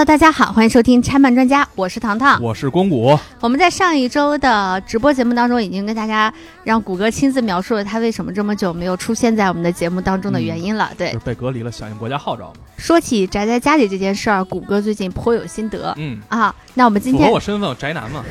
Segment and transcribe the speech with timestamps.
[0.00, 2.42] Hello，大家好，欢迎收听拆漫专家，我是糖糖。
[2.42, 6.32] 我是公谷，我们在上一周的直播节目当中，已经跟大家
[6.64, 10.90] 让谷歌亲自描述了他为什么这么久没有出现在我们的节目当中的原因了。
[10.96, 12.60] 对就是，被隔离了，响应国家号召嘛。
[12.78, 16.54] 说起宅在家里这件事儿，谷歌最近颇有心得嗯，啊。
[16.72, 18.24] 那我们今符合天，我身份，宅男嘛。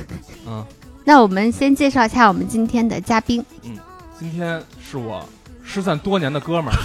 [0.47, 0.65] 嗯，
[1.05, 3.45] 那我们先介绍一下我们今天的嘉宾。
[3.63, 3.77] 嗯
[4.19, 5.23] 今天是我
[5.63, 6.79] 失散多年的哥们儿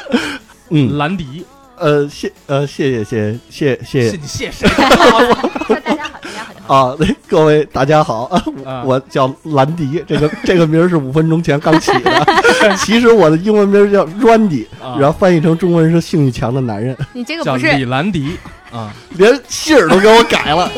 [0.68, 1.46] 嗯，兰迪，
[1.78, 3.78] 呃，谢呃，谢谢谢谢。
[3.84, 4.66] 谢谢谢你谢谁？
[4.68, 6.74] 说 大家好，大家好。
[6.74, 8.42] 啊，那各位大家好，啊。
[8.64, 12.26] 啊我叫兰迪，这个 这个名儿是五分钟前刚起的，
[12.78, 14.96] 其实我的英文名儿叫 Randy，啊。
[14.98, 18.36] 然后翻译成中文是性欲强的男人，你这个叫不是李兰迪
[18.72, 20.70] 啊，连姓儿都给我改了。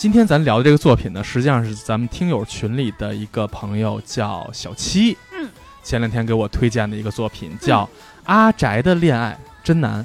[0.00, 5.46] 今天咱聊的这个作品呢，实际上是咱们听友群里的一个朋友叫小七，嗯，
[5.82, 7.84] 前两天给我推荐的一个作品叫
[8.24, 10.02] 《阿宅的恋爱真难》，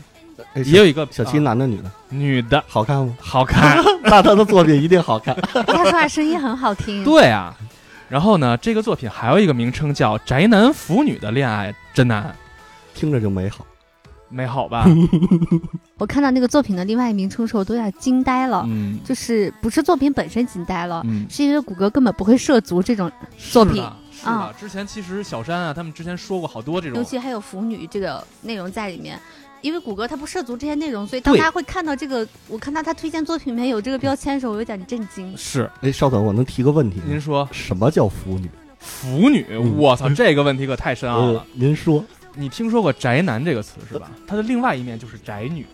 [0.54, 3.16] 哎也有一个小七啊男的女的，女的好看吗？
[3.22, 5.34] 好看， 那他的作品一定好看。
[5.66, 7.02] 他说话声音很好听。
[7.06, 7.56] 对啊。
[8.10, 12.22] 然后呢，这个作品还有一个名称叫《宅男腐女的恋爱真难》，
[13.00, 13.66] 听着就美好。
[14.36, 14.86] 美好吧？
[15.98, 18.66] 我看到那个作品的另外一名称的时候，我都有点惊呆了。
[18.68, 24.54] 嗯就是不是作品本身惊呆了，嗯，是因为谷歌根本不会涉足这种作品是的，是的啊。
[24.60, 29.18] 之前其实小山啊，他们之前说过好多这种，尤其还有腐女这个内容在里面。
[29.62, 35.36] 因为谷歌它不涉足这些内容，所以当对大家会看到这个，我看到他推荐作品里面有这个标签的时候，我有点震惊。
[35.36, 37.06] 是哎，稍等，我能提个问题吗？
[37.08, 38.48] 您说什么叫腐女？
[38.78, 42.04] 腐女，嗯我操，这个问题可太深奥呃了。，您说
[42.36, 44.12] 你听说过宅男这个词是吧？
[44.28, 45.66] 它的另外一面就是宅女，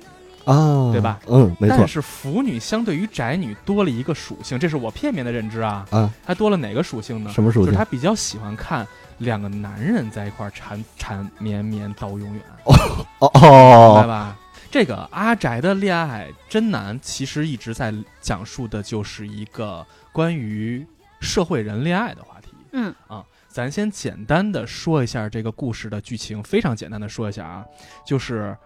[0.46, 1.20] 啊，对吧？
[1.28, 1.88] 嗯，没错但。
[1.88, 5.86] 是腐女相对于宅女多了一个属性，这是我片面的认知啊。
[5.90, 7.32] 啊，它多了哪个属性呢？
[7.34, 7.86] 什么属性就是她？
[7.86, 8.88] 比较喜欢看
[9.18, 12.42] 两个男人在一块儿缠缠绵绵到永远。
[12.66, 12.76] 哦
[13.20, 14.38] 哦明白哦，吧？
[14.70, 20.86] 这个阿宅的恋爱真难，其实一直在讲述的就是一个关于
[21.20, 22.48] 社会人恋爱的话题。
[22.72, 27.66] 嗯啊，咱先简单的说一下这个故事的剧情，非常简单的说一下啊，
[28.06, 28.58] 就是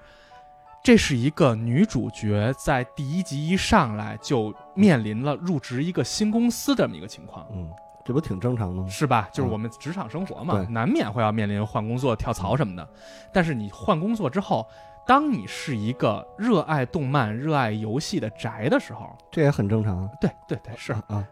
[0.84, 7.47] 这是一个女主角在第一集一上来就面临了入职一个新公司的这么一个情况。
[7.51, 7.68] 嗯，
[8.06, 8.88] 这不挺正常的吗？
[8.88, 9.28] 是吧？
[9.34, 12.88] 就是嗯我们职场生活嘛，对难免会要面临换工作、跳槽什么的。
[13.34, 14.67] 但是你换工作之后，
[15.07, 20.09] 当你是一个热爱动漫、热爱游戏的宅的时候，这也很正常啊。
[20.22, 21.28] 对对对，是啊，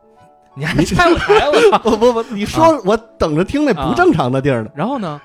[0.55, 1.79] 你还拆我台，我操！
[1.79, 4.69] 不不不，你说我等着听那不正常的地儿呢。
[4.75, 5.19] 然后呢，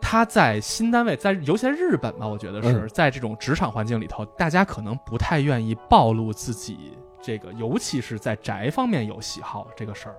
[0.00, 10.14] 他在新单位，在尤其在日本吧，我觉得是、嗯在这种职场环境里头，大家可能不太愿意暴露自己这个，尤其是在宅方面有喜好这个事儿。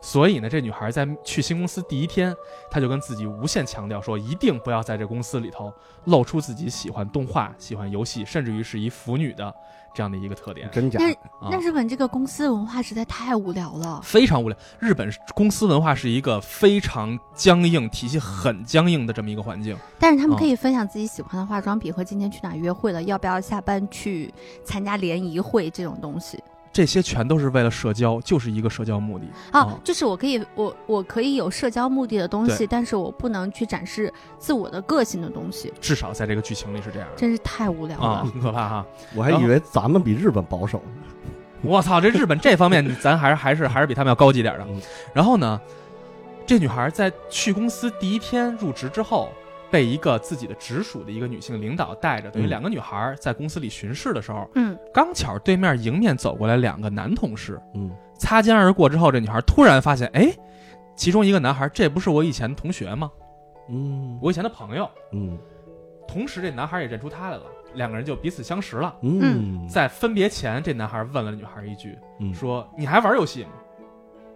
[0.00, 2.34] 所以呢，这女孩在去新公司第一天，
[2.70, 5.72] 她就跟自己无限强调说，一定不要在这公司里头
[6.04, 9.52] 露出自己喜欢动画、喜欢游戏，甚至于是一腐女的
[9.96, 10.68] 这样的一个特点。
[10.70, 10.98] 真假？
[11.00, 13.98] 那啊那日本这个公司文化实在太无聊了。
[14.02, 14.58] 非常无聊。
[14.78, 19.74] 日本公司文化是一个非常僵硬、体系很僵硬的这么一个环境。
[19.98, 24.32] 但是他们哦可以分享自己喜欢的化妆品和今天去哪约会了，要不要下班去
[24.64, 26.38] 参加联谊会这种东西。
[26.76, 29.24] 这些全都是为了社交，就是一个社交目的。
[29.50, 38.06] 啊哦，就是我可以，我我可以有社交目的的东西，但是我不能去展示自我的个性的东西，至少在这个剧情里是这样的真是太无聊了。
[38.06, 38.86] 啊，很可怕哈！
[39.14, 41.32] 我还以为咱们比日本保守呢。
[41.62, 44.78] 我操，这日本 这方面咱还是还是还是比他们要高级点的嗯。
[45.14, 45.58] 然后呢，
[46.46, 49.30] 这女孩在去公司第一天入职之后，
[49.70, 60.32] 被一个自己的直属的一个女性领导带着，等于嗯两个女孩在公司里巡视的时候，嗯，刚巧对面迎面走过来两个男同事，嗯，擦肩而过之后，这女孩突然发现，哎，
[60.94, 63.10] 其中一个男孩，这不是我以前的同学吗？
[63.68, 64.88] 嗯我以前的朋友。
[65.12, 65.38] 嗯
[66.06, 67.42] 同时，这男孩也认出她来了，
[67.74, 68.94] 两个人就彼此相识了。
[69.02, 73.50] 嗯，在分别前，这男孩问了女孩一句，嗯说：“你还玩游戏吗？”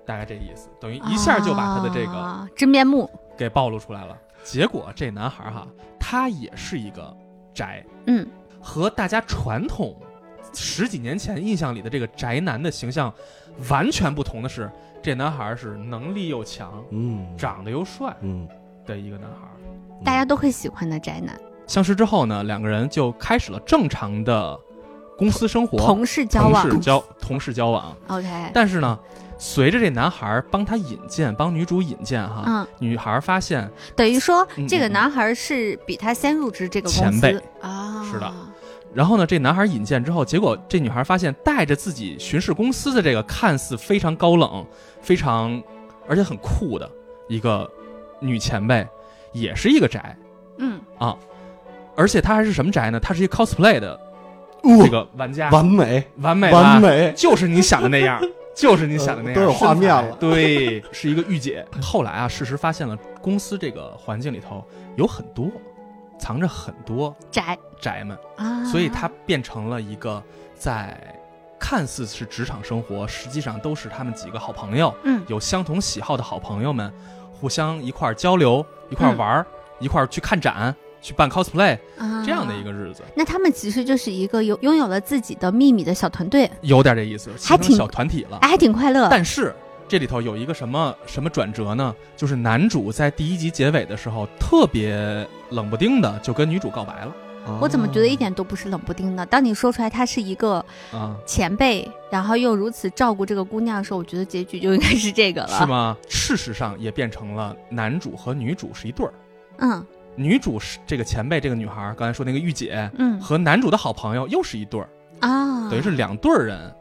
[0.05, 3.09] 大概这意思，等于一下就把他的这个啊真面目。
[3.39, 4.19] 给暴露出来了。
[4.43, 5.67] 结果这男孩哈，
[5.99, 7.17] 他也是一个
[7.55, 8.27] 宅，嗯，
[8.61, 9.97] 和大家传统
[10.53, 13.13] 十几年前印象里的这个宅男的形象
[13.69, 14.71] 完全不同的是，
[15.03, 17.27] 这男孩是能力又强，嗯。
[17.37, 18.49] 长得又帅嗯，
[18.87, 19.49] 的一个男孩。
[20.05, 24.59] 大家都会喜欢的宅男，相识之后呢，两个人就开始了正常的
[25.19, 27.95] 公司生活，同事交往同事交同事交往。
[28.09, 28.99] ，OK，但是呢，
[29.43, 37.33] 随着这男孩帮他引荐，帮女主引荐哈，嗯，女孩发现等于说嗯这个嗯男孩是比他先入职这个公前辈。
[37.33, 37.43] 司。
[37.63, 38.31] 啊，是的。
[38.93, 44.67] 然后呢，这男孩引荐之后，结果这女孩发现带着自己巡视公司的这个看似非常高冷、
[45.01, 45.63] 非常
[46.07, 46.91] 而且很酷的
[47.27, 47.67] 一个
[48.19, 48.87] 女前辈，
[49.33, 50.15] 也是一个宅，
[50.59, 50.79] 嗯。
[50.99, 51.17] 啊，
[51.97, 53.01] 而且她还是什么宅呢？
[53.01, 53.99] 她是一个 cosplay 的
[54.65, 54.83] 哦。
[54.85, 56.05] 这个玩家，完美。
[56.19, 56.61] 完美吧？
[56.61, 58.21] 完，美，就是你想的那样，
[58.55, 60.17] 就是你想的那样，都有画面了。
[60.17, 61.67] 对，是一个御姐。
[61.81, 64.65] 后来啊，事实发现了，公司这个环境里头
[64.97, 65.51] 有很多
[66.19, 67.59] 藏着很多宅。
[67.81, 70.23] 宅们，啊，所以它变成了一个
[70.55, 70.95] 在
[71.59, 75.23] 看似是职场生活，实际上都是他们几个好朋友，嗯。
[75.29, 76.93] 有相同喜好的好朋友们，
[77.33, 79.47] 互相一块儿交流，一块儿玩儿，
[79.79, 88.39] 一块儿去看展，去办 cosplay 啊这样的一个日子，那他们其实就是一个有拥有了自己的秘密的小团队，有点这意思，还挺小团体了。
[88.43, 89.09] 哎，还挺快乐。
[89.11, 89.55] 但是
[89.89, 91.95] 这里头有一个什么什么转折呢？
[92.17, 97.13] 就是男主在第一集结尾的时候，特别冷不丁的就跟女主告白了
[97.59, 99.25] 我怎么觉得一点都不是冷不丁的？
[99.27, 105.59] 当你说出来他是一个啊，前辈，然后又如此照顾这个姑娘的时候，我觉得结局就应该是这个了。
[105.59, 105.67] 是？
[105.67, 105.97] 吗？
[106.09, 109.13] 事实上也变成了男主和女主是一对儿，
[109.59, 109.85] 嗯
[110.21, 114.89] 女主是这个前辈这个女孩儿，刚才说那个御姐嗯和男主的好朋友又是一对儿，
[115.21, 116.73] 啊，等于是两对儿人。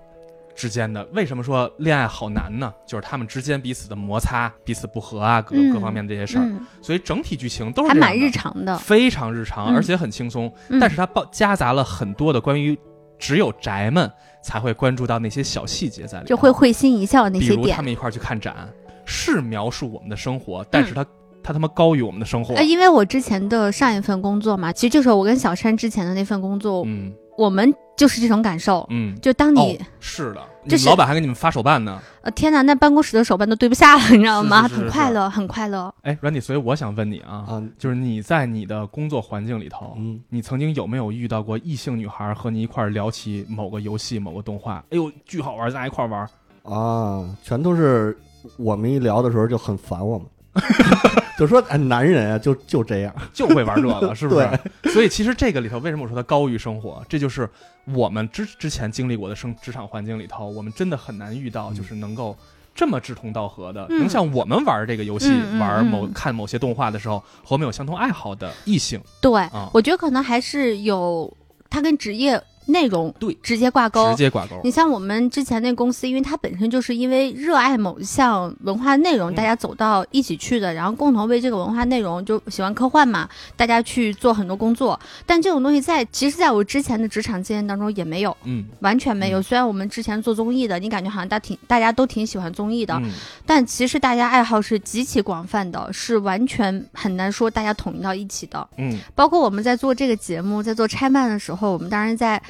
[0.55, 2.73] 之间的为什么说恋爱好难呢？
[2.85, 8.77] 就是他们之间彼此的摩擦、彼此不和啊，各、嗯各方面的这些事儿，嗯，所以整体剧情都是还蛮日常的。
[8.77, 10.51] 非常日常，嗯而且很轻松。
[10.67, 12.77] 嗯但是它包夹杂了很多的关于
[13.17, 14.11] 只有宅们
[14.43, 17.81] 才会关注到那些小细节在里面，就会会心一笑那些点比如他。
[17.81, 18.67] 们一块儿去看展，
[19.05, 21.05] 是描述我们的生活，但是它、
[21.49, 22.53] 它他妈高于我们的生活。
[22.53, 28.85] 嗯呃，因为我之前的上一份工作嘛，其实就是我跟小山之前的那份工作，嗯我们就是这种感受。
[28.91, 31.99] 嗯，就当你、哦，是的，你们就是老板还给你们发手办呢。
[32.21, 34.67] 呃天哪，那办公室的手办都堆不下了， 你知道吗？
[34.67, 35.95] 是是是很快乐，很快乐。
[36.03, 44.83] 哎，Randy，所以我想问你啊，啊，就是你在你的工作环境里头，嗯，你曾经有没有遇到过异性女孩和你一块儿聊起某个游戏、某个动画？
[44.91, 46.29] 哎呦，巨好玩，咱俩一块儿玩。
[46.63, 48.15] 啊，全都是
[48.57, 50.27] 我们一聊的时候就很烦我们，
[51.39, 54.91] 就说哎，男人啊，就就这样，就会玩这个， 是不是？
[54.91, 57.03] 所以其实这个里头，为什么我说它高于生活？
[57.07, 57.49] 这就是
[57.85, 62.37] 我们之之前经历过的生职场环境里头，我们真的很难遇到，嗯就是能够
[62.75, 63.99] 这么志同道合的，嗯。
[63.99, 66.13] 能像我们玩这个游戏、玩某嗯。
[66.13, 69.69] 看某些动画的时候，和我们有相同爱好的异性，对，啊。
[69.73, 71.31] 我觉得可能还是有
[71.69, 74.15] 他跟职业内容对直接挂钩直。
[74.15, 74.71] 接挂钩你。
[74.71, 84.99] 像我们之前那公司，因为它本身就是因为热爱某一项文化内容，嗯大家走到一起去的，然后共同为这个文化内容就喜欢科幻嘛，大家去做很多工作。
[85.25, 89.39] 但这种东西在其实在我之前的职场经验当中也没有，嗯，完全没有。
[89.39, 93.09] 嗯虽然我们之前做综艺的，你感觉好像大挺大家都挺喜欢综艺的，嗯
[93.45, 98.67] 但其实大家爱好是极其广泛的，是完全很难说大家统一到一起的。
[98.77, 102.41] 嗯包括我们在做这个节目，在做拆漫的时候，我们当然在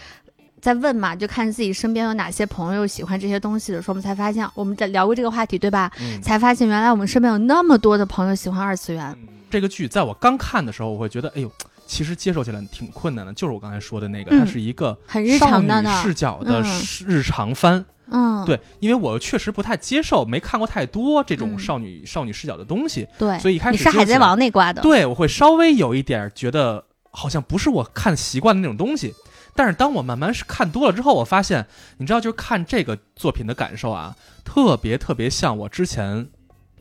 [0.62, 5.92] 在问嘛，就看自己身边有哪些朋友喜欢这些东西的时候，我们才发现我们在聊过这个话题，对吧？
[6.00, 6.22] 嗯。
[6.22, 9.18] 才发现原来我们身边有那么多的朋友喜欢二次元。
[9.50, 11.52] 这个剧在我刚看的时候，我会觉得，哎呦，
[11.88, 13.34] 其实接受起来挺困难的。
[13.34, 17.84] 就是我刚才说的那个，嗯它是一个很日常的视角的嗯日常番。
[18.12, 29.14] 嗯，对，因为我确实不太接受，没看过太多这种嗯少女、少女视角的东西，对，所以一开始你是海贼王那挂的，对我会稍微有一点觉得好像不是我看习惯的那种东西。
[29.56, 31.66] 但是当我慢慢是看多了之后，我发现，
[31.98, 36.28] 你知道，就是看这个作品的感受啊，特别特别像我之前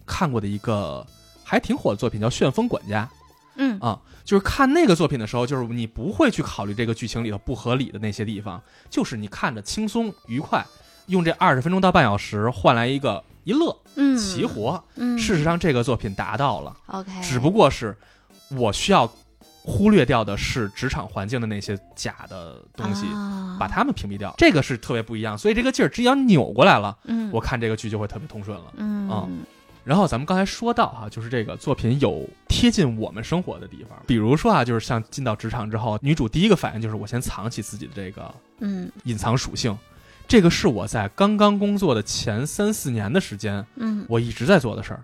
[0.07, 1.07] 看过的一个
[1.43, 3.09] 还挺火的作品，叫《旋风管家》。
[3.61, 10.65] 嗯啊，就是看那个作品的时候，就是你不会去考虑这个剧情里头不合理的那些地方，就是你看着轻松愉快，
[11.07, 14.81] 用这二十分钟到半小时换来一个一乐嗯，齐活。
[14.95, 17.97] 嗯，事实上，这个作品达到了，OK，只不过是
[18.51, 19.13] 我需要
[19.69, 23.07] 忽略掉的是职场环境的那些假的东西。
[23.07, 28.73] 啊把它们屏蔽掉，这个是特别不一样，所以这个劲儿只要扭过来了，嗯，我看这个剧就会特别通顺了。
[28.77, 29.27] 嗯啊
[29.83, 39.77] 然后咱们刚才说到哈、就是这个作品有贴近我们生活的地方，比如说啊，就是像进到职场之后，女主第一个反应就是我先藏起自己的这个嗯隐藏属性，
[40.29, 45.03] 这个是我在刚刚工作的前三四年的时间，嗯我一直在做的事儿，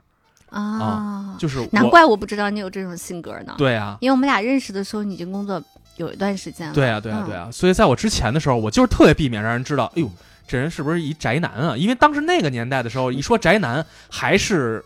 [0.61, 3.55] 啊，就是难怪我不知道你有这种性格呢。
[3.59, 3.99] 对啊。
[4.01, 5.63] 因为我们俩认识的时候，你已经工作
[5.97, 6.75] 有一段时间了。
[6.75, 10.11] 对啊，对啊，嗯对啊，所以在我之前的时候，我就是特别避免让人知道，哎呦，
[10.47, 11.77] 这人是不是一宅男啊？
[11.77, 14.85] 因为当时那个年代的时候，一说宅男，还是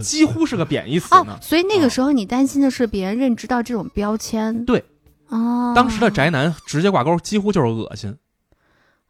[0.00, 1.38] 几乎是个贬义词哦呢，。
[1.42, 4.64] 所以那个时候你担心的是别人认知到这种标签。
[4.64, 4.84] 对。
[5.28, 8.14] 哦，当时的宅男直接挂钩，几乎就是恶心。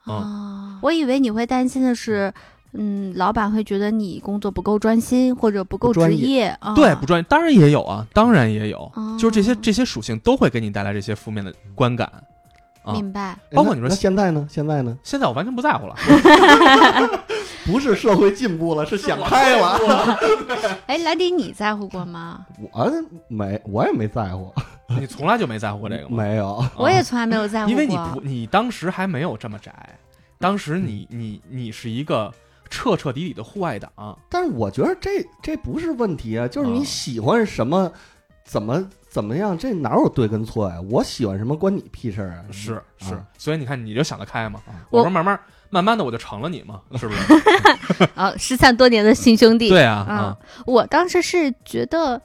[0.05, 2.33] 哦，我以为你会担心的是，
[2.75, 6.47] 嗯，老板会觉得你工作不够专心或者不够专职业。
[6.61, 12.11] 啊对，不专业，当然也有啊，当然也有，哦就是这些这些属性都会给你带来这些负面的观感
[12.83, 12.93] 啊。
[12.95, 13.37] 明白。
[13.53, 14.47] 包括你说现在呢？
[14.51, 14.97] 现在呢？
[15.03, 15.95] 现在我完全不在乎了，
[17.67, 19.79] 不是社会进步了，是想开了。
[20.87, 22.47] 哎，莱迪，你在乎过吗？
[22.73, 22.91] 我
[23.29, 24.53] 没，我也没在乎，
[24.99, 26.17] 你从来就没在乎过这个吗？
[26.17, 26.65] 没有。
[26.77, 27.71] 我也从来没有在乎过。
[27.71, 29.73] 因为你不，你当时还没有这么宅，
[30.39, 32.33] 当时你你你是一个
[32.73, 37.93] 彻彻底底的户外党，但是我觉得这这不是问题啊，就是你啊喜欢什么，
[38.47, 40.81] 怎么怎么样，这哪有对跟错呀？
[40.91, 42.45] 我喜欢什么关你屁事儿啊？
[42.51, 44.59] 是啊是，所以你看你就想得开嘛。
[44.67, 45.39] 啊我我说慢慢
[45.69, 48.09] 慢慢的我就成了你嘛，是不是？
[48.17, 49.69] 啊，失散多年的新兄弟。
[49.69, 52.21] 对啊嗯啊，我当时是觉得，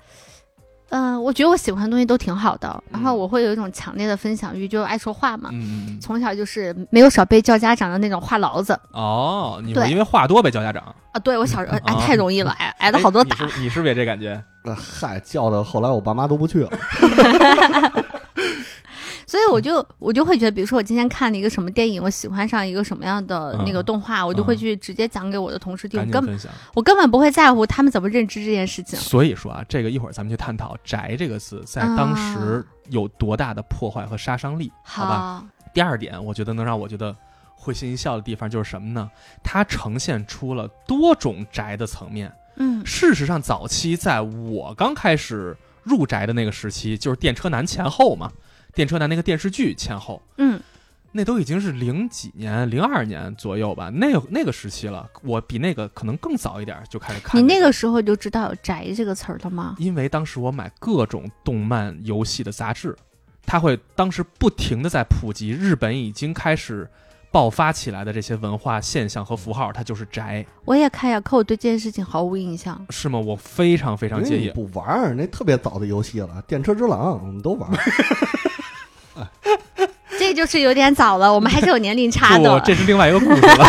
[0.89, 5.50] 嗯、我觉得我喜欢的东西都挺好的，然后嗯我会有一种强烈的分享欲，就爱说话嘛。
[6.01, 11.20] 从小就是没有少被叫家长的那种话痨子哦，你对会因为话多被叫家长，啊！
[11.20, 13.36] 对我小时候挨啊 太容易了，挨挨了好多打。
[13.38, 14.41] 哎你是你是不是也这感觉？
[14.63, 16.70] 呃嗨，叫的后来我爸妈都不去了。
[19.27, 26.39] 所以我就我就会觉得，比如说我今天看了一个什么电影，我喜欢上一个什么样的那个嗯动画，我就会嗯去直接讲给我的同事听，我根本。
[26.74, 28.98] 我根本不会在乎他们怎么认知这件事情。
[28.98, 35.17] 所以说啊，这个一会儿咱们去探讨“宅”这个字在当时有多大的破坏和杀伤力，好吧？
[35.17, 37.13] 好，第二点，我觉得能让我觉得
[37.53, 39.12] 会心一笑的地方就是什么呢？
[39.43, 42.31] 它呈现出了多种宅的层面。
[42.55, 48.31] 嗯事实上，早期在我刚开始入宅的那个时期，就是电车男前后嘛，
[48.77, 50.62] 电车男那个电视剧前后，嗯，
[51.12, 55.10] 那都已经是零几年、零二年左右吧，那那个时期了。
[55.24, 59.75] 我比那个可能更早一点就开始看、你那个，时候就知道有“宅”这个词儿了吗？
[59.79, 62.96] 因为当时我买各种动漫、游戏的杂志，
[63.48, 66.88] 它会当时不停的在普及日本已经开始
[67.31, 72.79] 爆发起来的这些文化现象和符号，它就是宅，我也看呀，可我对这件事情毫无印象。
[72.91, 73.17] 是吗？
[73.17, 74.51] 我非常非常介意。
[74.51, 77.67] 不玩儿，那特别早的游戏了，《电车之狼》我们都玩
[80.38, 82.60] 就是有点早了，我们还是有年龄差不， 的。
[82.62, 83.65] 这是另外一个故事了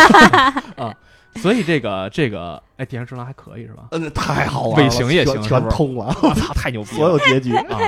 [0.77, 0.93] 啊。
[1.35, 3.87] 所以这个这个，哎，电视之狼还可以是吧？
[3.91, 6.95] 嗯，太好玩了，尾行也行全通了， 我操，太牛逼了！
[6.97, 7.55] 所有结局。
[7.55, 7.79] 啊。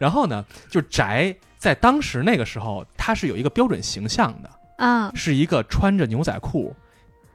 [0.00, 6.74] 然后呢，就宅在当时那个时候，它是有一个标准形象的，嗯是一个穿着牛仔裤，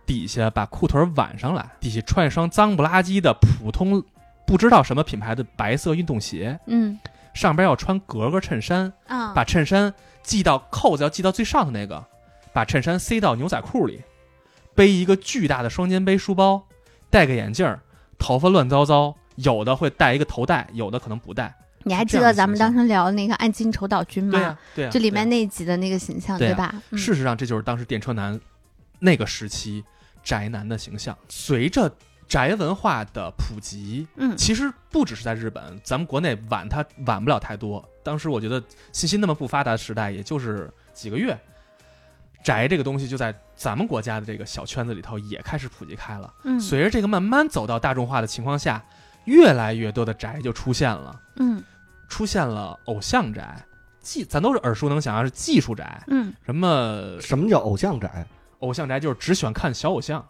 [0.05, 4.03] 底下把裤腿挽上来，底下穿一双脏不拉几的普通
[4.45, 6.97] 不知道什么品牌的白色运动鞋，嗯
[7.33, 9.93] 上边要穿格格衬衫，啊，把衬衫
[10.27, 12.03] 系到扣子要系到最上的那个，
[12.51, 14.01] 把衬衫塞到牛仔裤里，
[14.75, 16.61] 背一个巨大的双肩背书包，
[17.09, 17.79] 戴个眼镜儿，
[18.19, 21.55] 头发乱糟糟，有的会戴一个头带，有的可能不戴。
[21.83, 24.57] 你还记得咱们当时聊的那个《暗金丑岛君》吗？
[24.75, 26.81] 对就里面那一集的那个形象，对啊吧？
[26.89, 28.37] 嗯事实上，这就是当时电车男
[28.99, 29.81] 那个时期
[30.21, 31.17] 宅男的形象。
[31.29, 31.89] 随着
[32.27, 37.87] 宅文化的普及，嗯其实不只是在日本，咱们国内晚它晚不了太多。
[38.07, 41.37] 当时我觉得信息那么不发达的时代，也就是几个月，
[42.41, 46.33] 宅这个东西就在咱们国家的这个小圈子里头也开始普及开了。
[46.45, 46.57] 嗯。
[46.57, 48.81] 随着这个慢慢走到大众化的情况下，
[49.25, 51.61] 越来越多的宅就出现了，嗯。
[52.07, 53.61] 出现了偶像宅，
[53.99, 56.33] 技咱都是耳熟能详，是技术宅，嗯。
[56.45, 58.25] 什么什么叫偶像宅？
[58.59, 60.25] 偶像宅就是只喜欢看小偶像，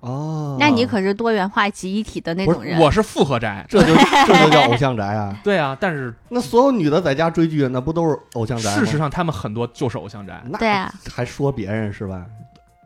[0.00, 2.80] 哦，那你可是多元化集一体的那种人。
[2.80, 3.64] 我是复合宅。
[3.68, 3.94] 这就
[4.26, 5.36] 这就叫偶像宅啊？
[5.44, 8.70] 对啊，但是那所有女的在家追剧，那不都是偶像宅？
[8.70, 10.42] 事实上他们很多就是偶像宅。
[10.46, 12.24] 那对啊，还说别人是吧？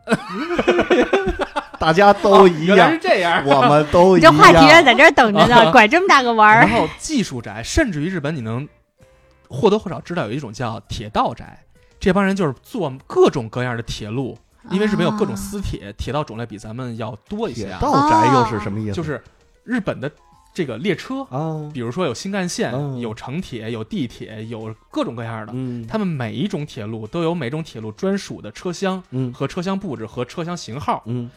[1.79, 3.43] 大家都一样哦原来是，这样。
[3.45, 4.31] 我们都一样。
[4.31, 6.61] 这话题人在这儿等着呢，拐这么大个弯儿。
[6.61, 8.67] 然后技术宅，甚至于日本你能
[9.49, 11.59] 或多或少知道有一种叫铁道宅，
[11.99, 14.37] 这帮人就是做各种各样的铁路，
[14.71, 17.79] 因为日本有各种私铁，铁道种类比咱们要多一些啊。
[17.79, 18.93] 铁道宅又是什么意思？
[18.93, 19.21] 就是
[19.63, 20.11] 日本的
[20.53, 25.51] 这个列车，啊，比如说有新干线、嗯有城铁、有地铁，有各种各样的。
[25.55, 31.29] 嗯，他们每一种铁路都有每种铁路专属的车厢嗯和车厢布置和车厢型号，嗯，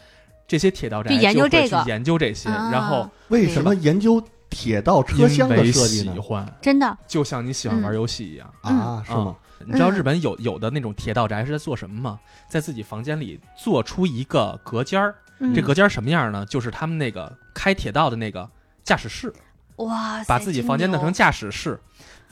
[0.47, 6.19] 这些铁道宅就研究会这个去研究这些，啊然后为什么研究铁道车厢的因为设计呢喜？
[6.19, 8.51] 欢，真的，就像你喜欢玩游戏一样。
[8.61, 9.35] 啊，是吗？
[9.65, 12.19] 你知道嗯日本有有的那种铁道宅是在做什么吗？
[12.47, 16.45] 在自己房间里做出一个隔间儿，嗯这隔间儿什么样呢？
[16.45, 18.49] 就是他们那个开铁道的那个
[18.83, 19.33] 驾驶室，
[19.77, 21.79] 哇，把自己房间弄成驾驶室，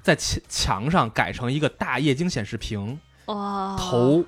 [0.01, 4.23] 在墙墙上改成一个大液晶显示屏，哇，投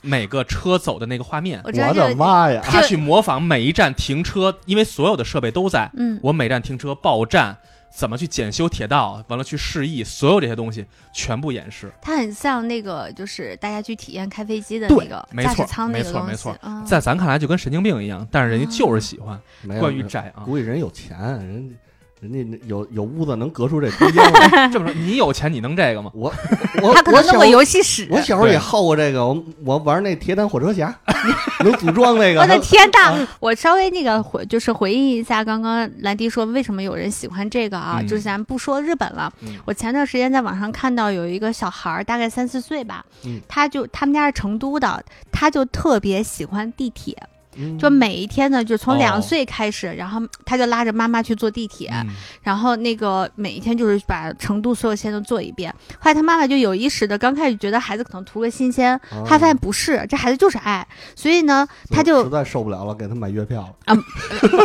[0.00, 1.60] 每个车走的那个画面。
[1.64, 2.60] 我的妈呀！
[2.62, 7.56] 他去模仿每一站停车，因为所有的设备都在，嗯，我每站停车报站，
[7.94, 11.92] 怎么去检修铁道，完了去示意，所有这些东西全部演示。
[12.02, 19.40] 它很像那个，就是大家去体验开飞机的那个没错驾驶舱那没个东西错没错，嗯在咱看来就跟神经病一样，但是人家就是喜欢。
[19.78, 21.76] 关于宅啊，估计人有钱，人
[22.24, 24.68] 人家有有屋子能隔出这空间来。
[24.72, 26.10] 这么说，你有钱你能这个吗？
[26.14, 26.32] 我
[26.82, 28.08] 我他可我小能弄个游戏室。
[28.10, 30.94] 我小时候也对好过这个，我我玩那铁胆火车侠，
[31.60, 32.40] 能组装那个。
[32.40, 33.26] 我的天呐！
[33.40, 37.98] 我稍微那个回就是回忆一下，刚刚兰迪说为什么有人喜欢这个啊？
[38.00, 47.16] 嗯就是咱不说日本了，嗯我前段时间在网上看到有一个小孩儿，大概三四岁吧，嗯他就他们家是成都的，他就特别喜欢地铁，
[47.56, 52.08] 嗯就每一天呢，就从哦两岁开始，然后他就拉着妈妈去坐地铁，嗯
[52.42, 55.74] 然后那个每一天就是把成都所有线都做一遍。
[55.98, 63.68] 后来他妈妈就有意识的，刚开始觉得孩子可能图个新鲜，哦后来发现不是，这孩子就是爱，所以呢，他就实在受不了了，给他买月票了。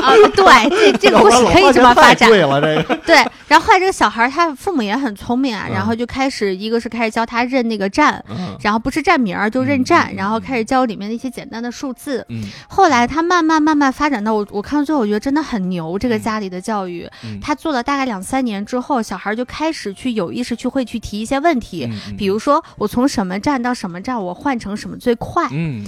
[0.01, 2.29] 啊，对，这 这个故事可以这么发展。
[2.29, 3.15] 太贵了，这个 对，
[3.48, 8.24] 然后后来这个小孩他父母也很聪明啊，嗯然后就开始一个是开始教他认那个站。
[8.29, 12.25] 嗯然后不是站名儿就认站，然后开始教里面的一些简单的数字。
[12.29, 12.43] 嗯
[12.79, 17.05] 后来他慢慢慢慢发展到我，我看到最后我觉得真的很牛，这个嗯家里的教育。
[17.25, 25.45] 嗯，他做了大概两三年之后，小孩就开始去有意识去会去提一些问题，嗯比如说我从什么站到什么站，我换成什么最快。
[25.51, 25.86] 嗯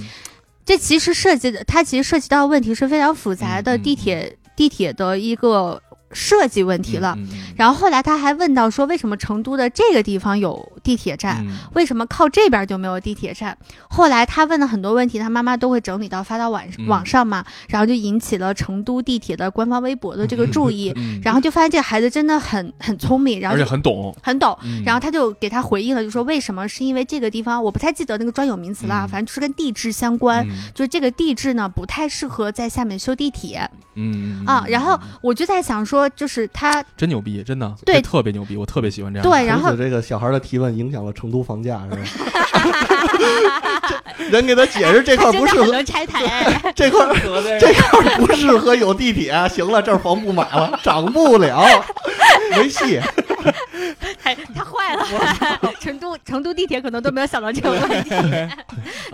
[0.66, 5.80] 这其实涉及的，它其实涉及到的问题是非常复杂的，地铁地铁的一个
[6.12, 7.16] 设计问题了。
[7.56, 11.44] 然后后来他还问到说，为什么成都的这个地方有地铁站？
[11.46, 13.56] 嗯为什么靠这边就没有地铁站？
[13.88, 24.56] 后来他问了很多问题，他妈妈都会整理到发到网、嗯网上嘛，然后就引起了成都地铁的官方微博的这个注意，嗯然后就发现这个孩子真的很很聪明，然后而且很懂，很懂。
[24.62, 26.68] 嗯然后他就给他回应了，就说为什么？
[26.68, 30.46] 是因为这个地方我不太记得那个专有名词了，嗯反正就是跟地质相关。
[30.48, 34.64] 嗯就是这个地质呢，不太适合在下面修地铁嗯啊。
[34.68, 39.28] 然后我就在想说，就是他真牛逼，真的对特别牛逼，我特别喜欢这样。
[39.28, 42.02] 对，然后这个小孩的提问影响了成都房价，是吧？
[44.30, 46.72] 人给他解释这块不适合，拆台。
[46.74, 47.14] 这块儿
[47.58, 49.32] 这块不适合有地铁。
[49.48, 51.64] 行了，这儿房不买了，涨不了，
[52.50, 53.00] 没戏。
[54.22, 55.04] 太太坏了，
[55.80, 58.10] 成都成都地铁可能都没有想到这个问题。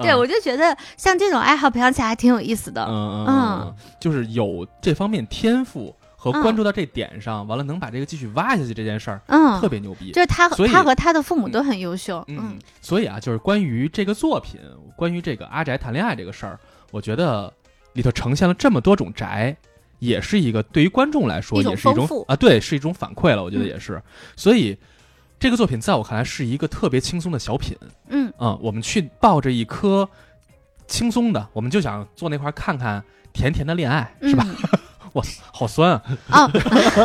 [0.03, 2.85] 对，我就觉得像这种爱好培养起来还挺有意思的。
[2.87, 10.11] 嗯嗯，就是有这方面天赋和关注到这点上，完了能把这个继续挖下去这件事儿，嗯，特别牛逼。
[10.11, 12.25] 就是他和他和他的父母都很优秀。
[12.27, 14.61] 嗯嗯，所以啊，就是关于这个作品，
[14.97, 16.59] 关于这个阿宅谈恋爱这个事儿，
[16.91, 17.53] 我觉得
[17.93, 19.57] 里头呈现了这么多种宅，
[20.01, 24.03] 也是一个对于观众来说也是一种啊，对，是一种反馈了，我觉得嗯也是。
[24.35, 24.77] 所以
[25.39, 27.77] 这个作品在我看来是一个特别轻松的小品
[28.09, 30.09] 嗯啊、我们去抱着一颗
[30.89, 33.01] 轻松的，我们就想坐那块儿看看
[33.33, 34.45] 甜甜的恋爱，是吧？
[34.45, 34.79] 嗯
[35.53, 36.51] 好酸啊，啊，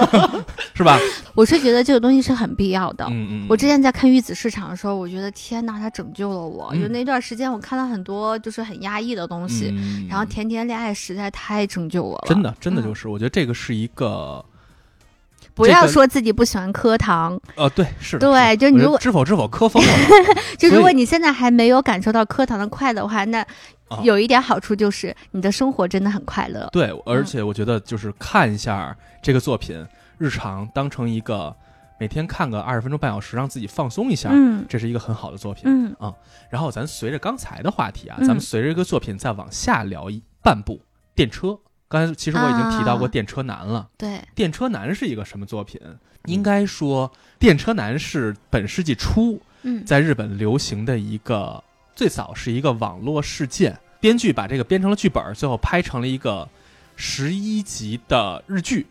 [0.74, 0.98] 是吧？
[1.36, 3.06] 我是觉得这个东西是很必要的。
[3.10, 6.70] 嗯嗯，我之前在看玉子市场的时候，我觉得天呐，它拯救了我。
[6.74, 12.26] 嗯就那段时间，我看到很多就是很压抑的东西，嗯然后甜甜恋爱实在太拯救我了。
[12.28, 14.44] 真的真的嗯就是，我觉得这个是一个
[15.56, 19.94] 不要说自己不喜欢磕糖，呃，对，是的，对就你如果知否知否磕疯了，
[20.58, 23.40] 就如果你现在还没有感受到磕糖的快乐的话，那
[23.90, 26.68] 啊有一点好处就是你的生活真的很快乐。
[26.72, 29.86] 对，嗯而且我觉得就是看一下这个作品，
[30.18, 31.56] 日常当成一个
[32.00, 35.64] 每天看个二十分钟半小时，让自己放松一下，嗯这是一个很好的作品。
[35.66, 36.14] 嗯
[36.50, 40.82] 然后咱随着刚才的话题啊，嗯咱们随着这个作品再往下聊一半部
[41.14, 41.60] 电车。
[41.94, 45.80] 刚才其实我已经提到过啊《电车男》了，对，电车男》是一个什么作品？
[46.26, 49.86] 应该说，《电车男》是本世纪初嗯。
[49.86, 51.64] 在日本流行的一个，
[51.96, 56.50] 最早是一个网络事件，编剧把这个编成了剧本，最后拍成了一个
[56.96, 58.88] 十一集的日剧，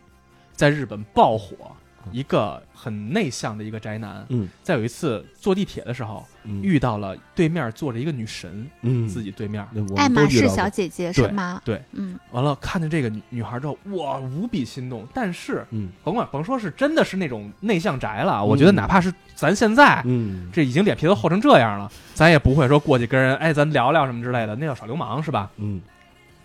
[0.53, 1.75] 在日本爆火。
[2.11, 4.47] 一个很内向的一个宅男，嗯。
[4.61, 6.61] 在有一次坐地铁的时候，嗯。
[6.61, 11.61] 遇到了对面坐着一个女神，嗯，自己对面，爱马仕小姐姐是吗？
[11.63, 11.81] 对。
[11.91, 12.19] 嗯。
[12.31, 15.07] 完了看见这个女女孩之后，哇，无比心动。
[15.13, 15.89] 但是嗯。
[16.03, 25.49] 甭管甭说是真的是那种内向宅了，我觉得哪怕是咱现在嗯，这已经脸皮都厚成这样了，咱也不会说过去跟人哎咱聊聊什么之类的，那叫耍流氓是吧？
[25.57, 25.81] 嗯。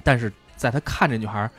[0.05, 1.51] 但是在他看着女孩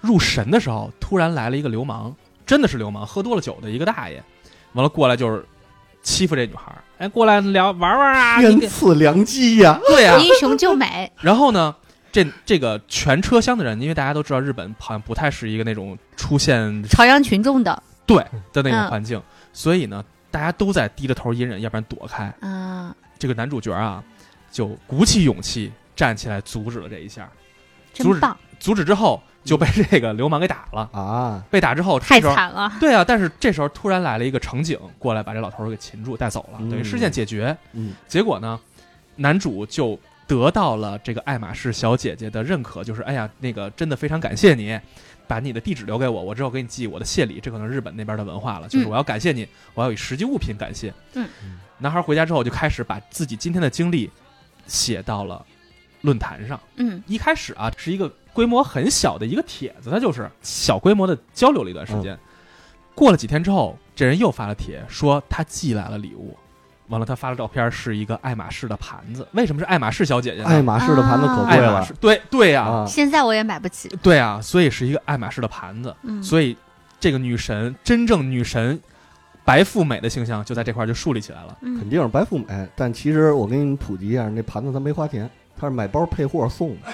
[0.00, 2.14] 入神的时候，突然来了一个流氓，
[2.50, 4.20] 真的是流氓，喝多了酒的一个大爷，
[4.72, 5.46] 完了过来就是
[6.02, 9.78] 欺负这女孩，哎，过来聊玩玩啊，你天赐良机呀！
[9.86, 11.72] 对呀、英雄救美，然后呢，
[12.10, 17.80] 这这个全车厢的人，因为大家都知道日本好像不太是一个那种出现朝阳群众的。
[18.04, 18.16] 对
[18.52, 22.34] 的那种嗯环境，所以呢，大家都在低着头隐忍，要不然躲开。
[22.40, 24.02] 啊，这个男主角啊，
[24.50, 27.30] 就鼓起勇气站起来阻止了这一下。
[27.94, 30.88] 阻止真棒，阻止之后就被这个流氓给打了。
[30.92, 32.72] 啊，被打之后，太惨了。
[32.78, 37.56] 对啊，但是这时候突然来了一个乘警过来，把这老头儿给擒住带走了，嗯等于事件解决。
[37.72, 38.58] 嗯结果呢，
[39.16, 44.78] 男主就得到了这个爱马仕小姐姐的认可，就是哎呀，那个真的非常感谢你，
[45.26, 47.40] 把你的地址留给我，我之后给你寄我的谢礼。
[47.40, 50.92] 这可能日本那边的文化了，就是嗯我要感谢你，我要以实际物品感谢。
[51.14, 51.28] 嗯，
[51.78, 54.10] 男孩回家之后就开始把自己今天的经历
[54.66, 55.44] 写到了
[56.02, 56.60] 论坛上。
[56.76, 62.18] 嗯一开始啊，是一个规模很小的一个帖子，他就是小规模的交流了一段时间。
[62.94, 66.36] 过了几天之后，这人又发了帖说他寄来了礼物，
[66.88, 69.26] 完了他发了照片，是一个爱马仕的盘子。
[69.32, 70.48] 为什么是爱马仕小姐姐呢？
[70.48, 72.84] 爱马仕的盘子可贵了爱马仕，对对呀、啊！
[72.86, 73.88] 现在我也买不起。
[74.02, 75.94] 对啊，所以是一个爱马仕的盘子。
[76.02, 76.56] 嗯，所以
[76.98, 78.78] 这个女神真正女神
[79.44, 81.56] 白富美的形象就在这块儿就树立起来了。
[81.62, 86.88] 嗯肯定是白富美，但其实我给你普及一下，那盘子她没花钱，他是买包配货送的，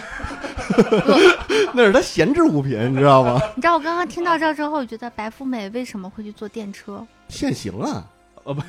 [1.73, 3.41] 那是他闲置物品，你知道吗？
[3.55, 7.07] 你知道我刚刚听到这之后，我觉得白富美为什么会去坐电车？
[7.29, 8.05] 限行啊，
[8.45, 8.61] 呃不，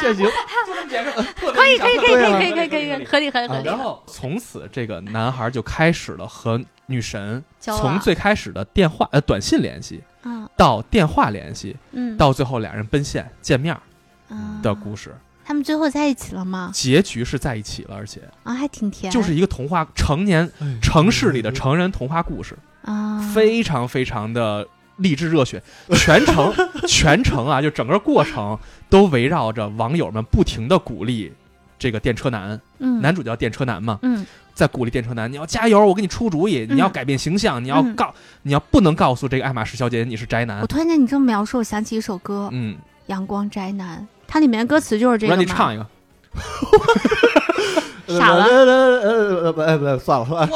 [0.00, 0.24] 限行。
[0.26, 0.30] 就
[0.66, 1.10] 这么解释，
[1.52, 3.64] 可以，可以，可以，可以，可以，可以，可以，合理，合理，合理。
[3.64, 13.76] 然后从此，这个男孩就开始了和女神从最开始的电话呃短信联系，嗯到电话联系，嗯，到最后俩人奔现见面
[14.28, 15.14] 嗯的故事，
[15.50, 16.70] 他们最后在一起了吗？
[16.72, 19.12] 结局是在一起了，而且啊，还挺甜。
[19.12, 20.48] 就是一个童话成年
[20.80, 24.64] 城市里的成人童话故事，啊，非常非常的
[24.98, 25.60] 励志热血，
[25.94, 26.54] 全程
[26.86, 28.56] 全程啊，就整个过程
[28.88, 31.32] 都围绕着网友们不停的鼓励
[31.80, 33.00] 这个电车男，嗯。
[33.00, 34.24] 男主叫电车男嘛，嗯。
[34.54, 36.76] 在鼓励电车男，你要加油，我给你出主意，嗯。
[36.76, 37.92] 你要改变形象，你要嗯。
[37.96, 40.60] 告，你要不能告诉这个爱马仕小姐姐你是宅男。
[40.60, 40.66] 我。
[40.68, 43.98] 突然间你这么描述，我想起一首歌《嗯，阳光宅男》，
[44.30, 45.36] 它里面歌词就是这个嘛。
[45.36, 45.84] 让你唱一个。
[48.18, 50.46] 傻了呃呃呃，哎不，算了算了，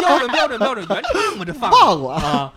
[0.00, 2.52] 标准标准标准原唱嘛，这放放过啊。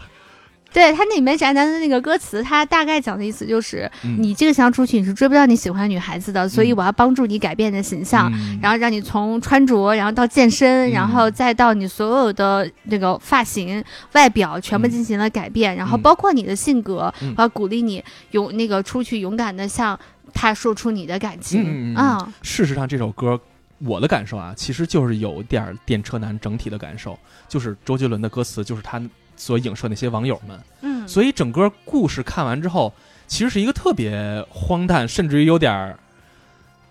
[0.70, 0.74] 啊！
[0.74, 8.32] 对它里面宅男的那个歌词，他大概讲的意思就是，嗯你这个想出去你是追不到你喜欢的女孩子的，所以嗯我要帮助你改变你的形象。
[8.34, 20.00] 嗯然后让你从穿着，然后到健身，嗯然后再到你所有的那个发型、外表，全部嗯进行了改变，然后嗯包括你的性格，嗯我要鼓励你勇那个出去勇敢的向
[20.34, 21.96] 他说出你的感情。
[21.98, 23.40] 嗯事实上，这首歌
[23.80, 29.02] 我的感受啊，其实就是有点儿电车男整体的感受，就是周杰伦的歌词，就是他
[29.40, 30.60] 所影射那些网友们。
[30.82, 32.94] 嗯，所以整个故事看完之后，
[33.26, 35.98] 其实是一个特别荒诞，甚至于有点儿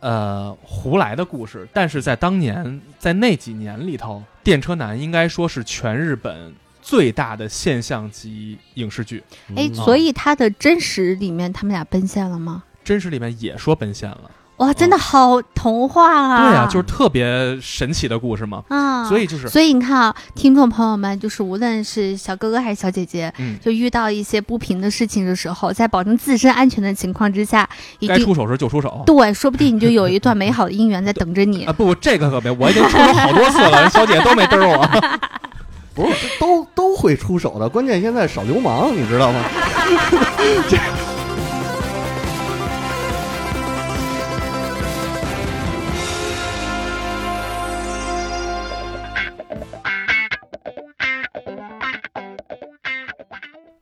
[0.01, 1.69] 呃胡来的故事。
[1.73, 9.23] 但是在当年，在那几年里头，电车男应该说是全日本最大的现象级影视剧。
[9.55, 12.65] 哎，嗯所以他的真实里面他们俩奔现了吗？
[12.83, 16.49] 真实里面也说奔现了，哇，真的好童话啊！
[16.49, 18.63] 对啊，就是特别神奇的故事嘛。
[18.69, 27.69] 啊，所以就是，所以你看啊，听众朋友们，就是无论是小哥哥还是小姐姐，嗯，就遇到一些不平的事情的时候，在保证自身安全的情况之下，
[28.01, 29.03] 一定该出手时就出手。
[29.07, 31.73] 对，说不定你就有一段美好的姻缘在等着你啊。
[31.73, 34.85] 不，这个可别，我已经出手好多次了，人小姐都没嘚我。
[35.95, 39.41] 不是都都会出手的，关键现在少流氓，你知道吗？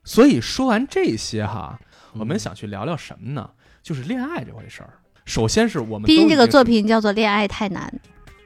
[0.07, 1.77] 所以说完这些哈，
[2.13, 3.49] 我们嗯想去聊聊什么呢？
[3.83, 4.89] 就是恋爱这回事儿。
[5.25, 7.93] 首先是我们毕竟这个作品叫做《恋爱太难》，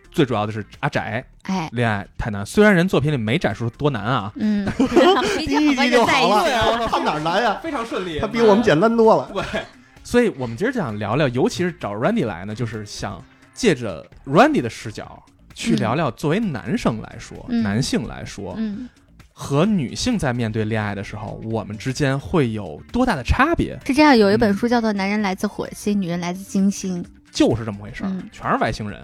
[0.09, 4.65] 最主要的是阿宅哎，恋爱太难，虽然人作品里没展示多难啊，嗯，
[5.37, 7.59] 毕第一集就在一好起了，他哪儿难呀？
[7.61, 9.29] 非常顺利他比我们简单多了。
[9.31, 9.61] 对，
[10.03, 15.77] 所以我们今儿就想聊聊，尤其是找 Randy 来呢，就是想借着 Randy 的视角去嗯。
[15.77, 17.61] 聊聊，作为男生来说，嗯。
[17.61, 18.89] 男性来说，嗯，
[19.41, 23.75] 和女性在面对恋爱的时候，我们之间会有多大的差别？
[23.83, 29.01] 是这样，有一嗯本书叫做《男人来自火星，女人来自金星就是这么回事儿，嗯全是外星人。》，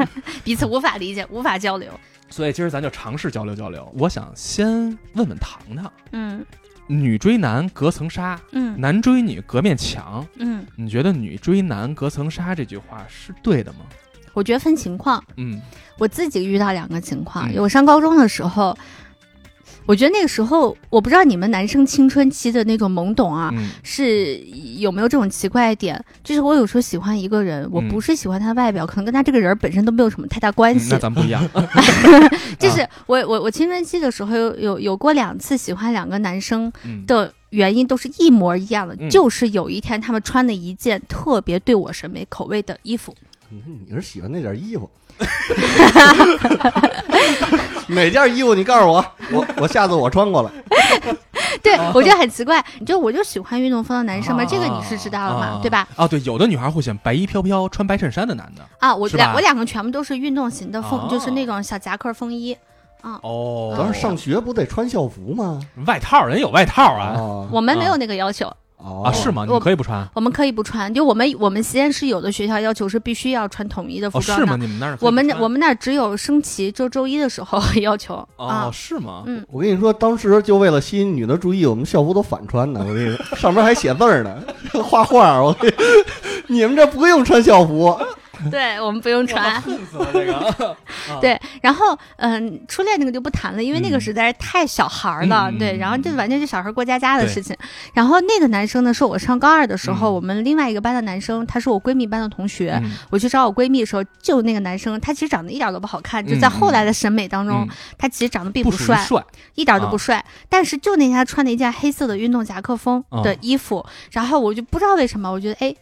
[0.00, 0.08] 嗯，
[0.42, 1.92] 彼此无法理解，无法交流。
[2.30, 3.92] 所以今儿咱就尝试交流交流。
[3.98, 4.66] 我想先
[5.12, 6.42] 问问糖糖，嗯
[6.86, 13.80] 女追男隔层纱，嗯男追女隔面墙，嗯，你觉得女追男隔层纱这句话是对的吗？
[14.32, 15.22] 我觉得分情况。
[15.36, 15.60] 嗯
[15.98, 18.74] 我自己遇到两个情况，嗯我上高中的时候，
[19.90, 24.36] 我觉得那个时候，我不知道你们男生青春期的那种懵懂啊，嗯是
[24.78, 26.00] 有没有这种奇怪的点？
[26.22, 30.90] 就是我有时候喜欢一个人，我嗯不是喜欢他的外表，可能跟他这个人本身都没有什么太大关嗯系。
[30.92, 31.44] 那咱不一样。
[32.56, 43.12] 就是我我我青春期的时候有有有过两次喜欢两个男生嗯的原因都是一模一样的，嗯就是有一天他们穿了一件特别对我审美口味的衣服。
[43.50, 44.88] 你是喜欢那件衣服？
[47.88, 48.54] 哪件衣服？
[48.54, 50.50] 你告诉我，我我下次我穿过来。
[51.62, 55.86] 对我觉得很奇怪，就我就喜欢运动风的男生嘛，这个你是知道的嘛，啊对吧？？
[55.96, 58.64] 啊，对，有的女孩会选白衣飘飘、穿白衬衫的男的。
[58.78, 62.56] 啊，我两我两个全部都是运动型的风，哦就是那种小夹克风衣。
[63.02, 65.58] 哦咱上学不得穿校服吗？
[65.86, 68.50] 外套，人有外套啊啊我们没有那个要求，
[68.82, 69.44] 哦啊，是吗？
[69.46, 70.92] 你我可以不穿我们可以不穿。
[70.92, 74.22] 就我们我们实验室有的学校要求是必须要穿统一的服哦？
[74.22, 74.56] 装的，是吗？
[74.60, 78.70] 你们那儿我们穿我们那儿只有升旗周周一的时候 要求哦啊。
[78.72, 79.22] 是吗？
[79.26, 82.80] 嗯，我跟你说，当时就为了吸引女的注意，我们校服都反穿的。
[82.80, 84.36] 我跟你说，上面还写字儿呢，
[84.82, 85.42] 画画。
[85.42, 85.72] 我跟
[86.46, 87.96] 你你们这不用穿校服，
[88.50, 89.60] 对我们不用穿。
[89.60, 90.76] 恨死了这个。
[91.20, 95.50] 对，然后嗯，初恋那个就不谈了，因为那个嗯实在是太小孩儿了。
[95.58, 97.56] 对，嗯然后这完全是小孩儿过家家的事情。
[97.92, 102.78] 然后那个男生呢，是我上高二的时候，嗯我们另外一个班的男生，他是我闺蜜班的同学。
[102.82, 109.04] 嗯我去找我闺蜜的时候，就那个男生，他其实长得一点都不好看，就在后来的审美当中，嗯他其实长得并不帅，
[109.54, 110.24] 一点都啊不帅。
[110.48, 115.74] 但是就那天他穿了一件黑色的运动夹克风的啊衣服，然后我就不知道为什么，我觉得哎，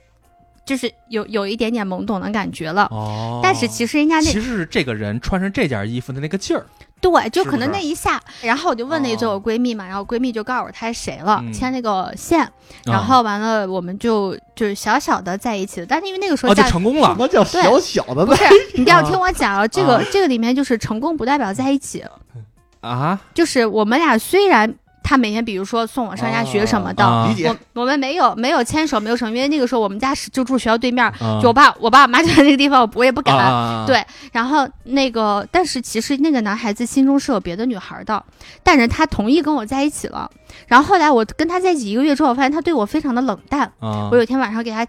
[0.69, 2.87] 就是有有一点点懵懂的感觉了。
[2.91, 3.41] 哦。
[3.43, 6.67] 但是其实人家那其实是这个人穿上这件衣服的那个劲儿，
[7.01, 12.41] 对，就可能那一下，然后我就问了一我闺蜜嘛，然后闺蜜就告诉我她是谁了，嗯牵那个线，
[12.85, 17.09] 然啊后完了我们就就是小小的在一起了，但是因为那个时候哦就家、成功了。
[17.09, 22.05] 什么叫小小的不是，你一定要听我讲啊，这个、啊这个里面就是成功不代表在一起，
[22.81, 24.75] 啊就是我们俩虽然
[25.09, 27.03] 他每天比如说送我上下学什么的。
[27.03, 33.35] 啊理解我我们没有没有牵手，没有什么，因为那个时候我们家是就住学校对面，啊就我爸我爸我妈就在那个地方，我我也不敢。
[33.35, 38.23] 啊对然后那个，但是其实那个男孩子心中是有别的女孩的，
[38.63, 40.31] 但是他同意跟我在一起了。
[40.67, 43.63] 然后后来我跟他在一起一个月之后，我发现他对我非常的冷淡。
[43.79, 44.87] 啊我有一天晚上给他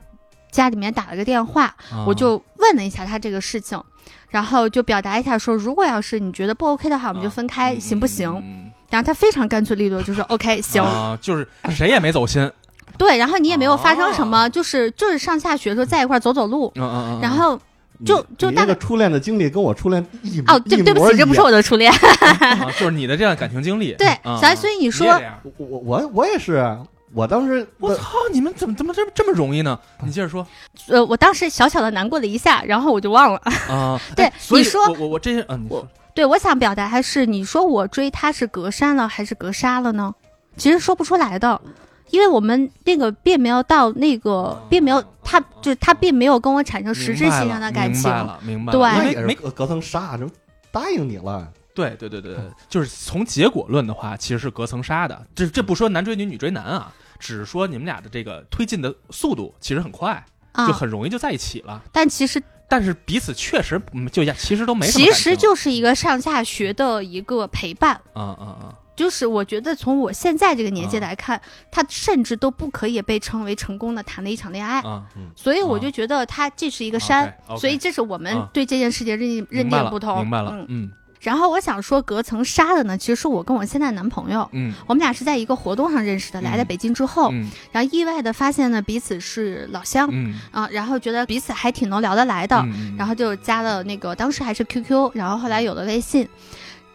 [0.51, 3.81] 家里面打了个电话，啊我就问了一下他这个事情，
[4.27, 8.29] 然后就表达一下说，如果要是你觉得不 OK 的话，我们就分开，嗯行不行？
[8.43, 10.81] 嗯然后他非常干脆利落，就说 OK 行。
[10.83, 12.49] 啊，就是谁也没走心。
[12.97, 17.19] 对，然后你也没有发生什哦么，就是就是上下学的时候在一块儿走走路，嗯嗯嗯。
[17.21, 17.57] 然后
[18.05, 21.89] 就就大概你那个初恋的经历跟我初恋一哦，对对不起，这不是我的初恋。
[22.41, 23.93] 啊就是你的这样感情经历。
[23.93, 26.77] 对啊所以所以你说我我我我也是，
[27.13, 29.79] 我当时我操，你们怎么怎么这么这么容易呢？
[30.03, 30.45] 你接着说
[30.89, 33.39] 呃，我当时小小的难过了一下，然后我就忘了。
[33.69, 33.97] 啊。
[34.15, 35.87] 对哎所以你说我我我这些啊，你说
[36.19, 40.13] 对，我想表达还是你说我追他是隔山了还是隔沙了呢？
[40.57, 41.61] 其实说不出来的，
[42.09, 48.23] 因为我们那个并没有到那个，并没有他就是他并没有跟我产生实质性上的感情明白。
[48.23, 50.29] 了，明白了，那也是因为没隔隔层纱，这
[50.73, 51.47] 答应你了。
[51.73, 55.25] 对对对对，对就是从结果论的话，其实是隔层纱的。
[55.33, 60.21] 这这不说男追女，女追男啊，只是说你们俩的这个推进的速度其实很快，
[60.53, 61.81] 就啊，很容易就在一起了。
[61.93, 67.99] 但其实但是彼此确实嗯就呀，其实都没什么其实就是一个上下学的一个陪伴。
[68.13, 74.81] 啊啊啊，就是我觉得从我现在这个年纪啊来看，他甚至都不可以被称为成功的谈了一场恋爱。
[74.81, 75.03] 啊，
[75.35, 80.21] 所以我啊就觉得他这是一个山所以这是我们啊对这件事情认定、认明白了定不同。
[80.21, 84.73] 明白了嗯，，嗯然后我想说，隔层纱的呢，其实是我跟我现在男朋友，嗯。
[84.87, 87.49] 我们俩是在一个活动上认识的，嗯来了北京之后，嗯。
[87.71, 90.39] 然后意外的发现呢彼此是老乡、嗯。
[90.51, 96.27] 啊，然后觉得彼此还挺能聊得来的，嗯，然后就加了那个当时还是 QQ，然后后来有了微信。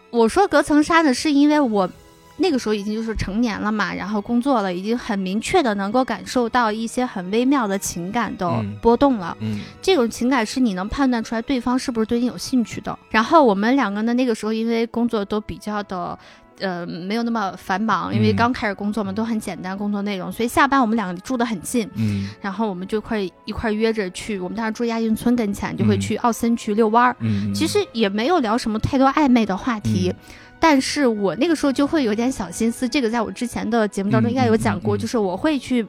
[0.09, 1.89] 我说隔层纱呢，是因为我
[2.37, 9.35] 那个时候已经就是成年了嘛，然后工作了，已经很明确的能够感受到一些很微妙的情感的嗯波动了。
[9.39, 12.97] 嗯这种情感是你能判断出来对方是不是对你有兴趣的。
[13.09, 16.17] 然后我们两个呢，那个时候因为工作都比较的。
[16.59, 27.15] 呃，没有那么繁忙，因为嗯刚开始工作嘛，都很简单工作内容，所以下班我们两个住得很近，嗯然后我们就一块一块约着去，我们当时住亚运村跟前，就会嗯去奥森去遛弯儿。
[27.19, 30.15] 嗯，其实也没有聊什么太多暧昧的话题，嗯
[30.59, 35.01] 但是我那个时候就会有点小心思，这个在我之前的节目当中应该有讲过，嗯嗯嗯嗯。
[35.01, 35.85] 就是我会去，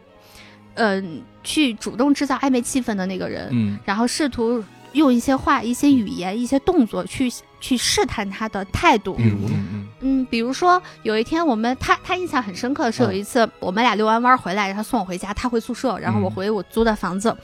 [0.75, 3.79] 嗯、去主动制造暧昧气氛的那个人，嗯。
[3.85, 9.15] 然后试图用一些话、一些语言、一些动作去去试探他的态度。
[9.15, 9.55] 比如呢
[10.01, 10.27] 嗯。
[10.29, 16.33] 比如说有一天我们他他印象很深刻的是有一次我们俩遛完弯儿回来，然后送我回家，他回宿舍，然后我嗯。
[16.33, 17.35] 回我租的房子。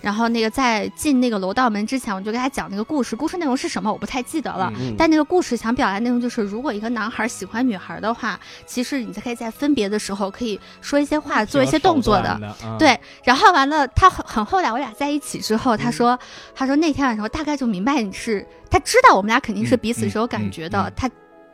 [0.00, 4.72] 然后那个在进那个楼道门之前，我就给他讲那个故事，故事内容是什么我不太记得了。
[4.78, 12.56] 嗯但那个故事想表达内容就是，如果一个男孩喜欢女孩的话，其实你可以在分别的时候可以说一些话，做一些动作的。
[12.78, 16.18] 对，然后完了，他很很后来我俩在一起之后，嗯他说，
[16.54, 21.08] 他说那天晚上我大概就明白你是，他知道我们俩肯定是彼此是有感觉的，他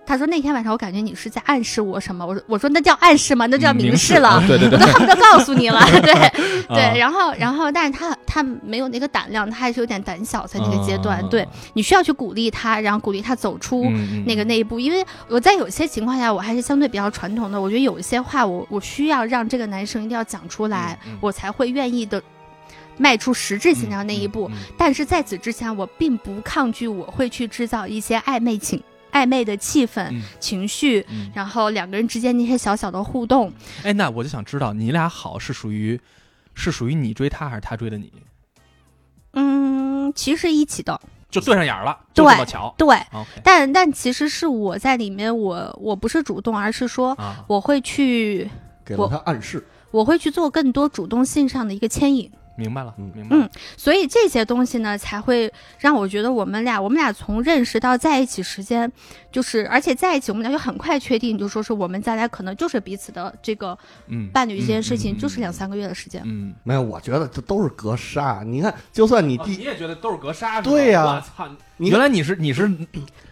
[0.06, 2.26] 他说那天晚上我感觉你是在暗示我什么？
[2.26, 3.46] 我说我说那叫暗示吗？
[3.46, 4.28] 那叫嗯明示了。
[4.28, 4.78] 啊对对对。
[4.78, 6.30] 我都，恨不得告诉你了， 对啊。
[6.68, 11.28] 对，然后然后，但是他他没有那个胆量，他还是有点胆小，在那个阶段，啊。
[11.30, 13.84] 对你需要去鼓励他，然后鼓励他走出
[14.26, 21.18] 那个那一步，因为我在有些情况下，我还是相对比较传统的，我觉得有一些话我我需要让这个男生一定要讲出来，嗯嗯。
[21.20, 22.22] 我才会愿意的
[22.96, 24.48] 迈出实质性的那一步。
[24.48, 24.74] 嗯嗯嗯。
[24.76, 28.82] 但是在此之前，我并不抗拒，我会去制造一些暧昧情
[29.14, 33.50] 暧昧的气氛、嗯情绪，嗯然后两个人之间那些小小的互动。
[33.82, 35.98] 哎，那我就想知道，你俩好是属于
[36.52, 38.12] 是属于你追他还是他追的你？
[39.32, 41.00] 嗯，其实一起的，
[41.30, 42.74] 就对上眼儿了，就对这么巧。
[42.76, 42.96] 对。
[43.42, 48.50] 但但其实是我在里面，我我不是主动，而是说啊，我会去，
[48.84, 49.66] 给了他暗示。
[49.90, 52.28] 我会去做更多主动性上的一个牵引。
[52.56, 53.48] 明白了，嗯明白了。
[53.76, 58.90] 所以这些东西呢，才会让我觉得我们俩，我们俩从认识到在一起时间，
[59.32, 66.22] 就是而且在一起，我们俩就很快确定，就说是我们将来可能就是彼此的这个嗯，伴侣这件事情，嗯嗯就是两三个月的时间。
[66.24, 68.42] 嗯，没有，我觉得这都是格杀。
[68.44, 70.60] 你看，就算你哦第，你也觉得都是格杀？
[70.60, 71.48] 对呀我操！
[71.76, 72.70] 你原来你是你是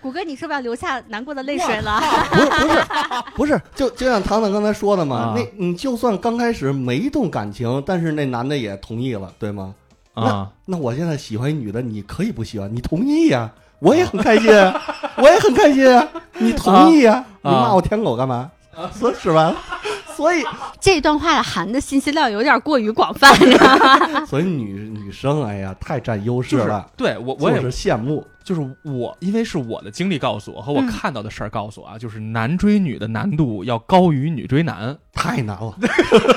[0.00, 2.02] 谷歌，你是不是要流下难过的泪水了？
[2.32, 2.84] 不是不是
[3.36, 9.74] 不是，就就像唐唐刚才说的嘛，啊那你就算刚开始没动感情，但是那男的也同意了，对吗？
[10.14, 14.80] 啊，那我现在喜欢一女的，你可以不喜欢，你同意呀、我也很开心啊，
[15.16, 16.06] 我也很开心啊，
[16.38, 18.50] 你同意呀、啊你骂我舔狗干嘛？
[18.92, 19.54] 所以是吧？
[20.14, 20.44] 所以
[20.78, 24.24] 这段话含的信息量有点过于广泛，你知道吗？
[24.28, 28.24] 所以女女生，哎呀，太占优势就是了，对我我也就是羡慕。
[28.44, 35.72] 就是我，因为是我的经历告诉我和我嗯看到的事儿告诉我啊，就是男追女的难度要高于女追男，太难了，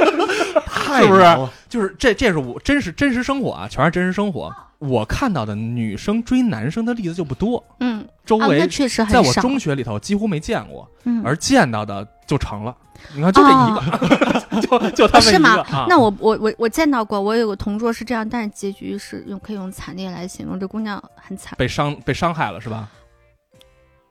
[0.86, 1.24] 太是不是
[1.68, 4.54] 就是这这是我真实真实生活啊，全是真实生活。
[4.80, 9.42] 我看到的女生追男生的例子就不多，嗯，啊，周围那确实很在我少。
[9.42, 12.76] 中学里头几乎没见过，嗯，而见到的就成了。
[13.14, 15.86] 你看，就这一个， 就就他是吗个啊。
[15.88, 21.54] 那我我我我见到过，我有个同桌是这样，但是结局是用可以用惨烈来形容，这姑娘很惨。
[21.58, 22.90] 被伤被伤害了是吧？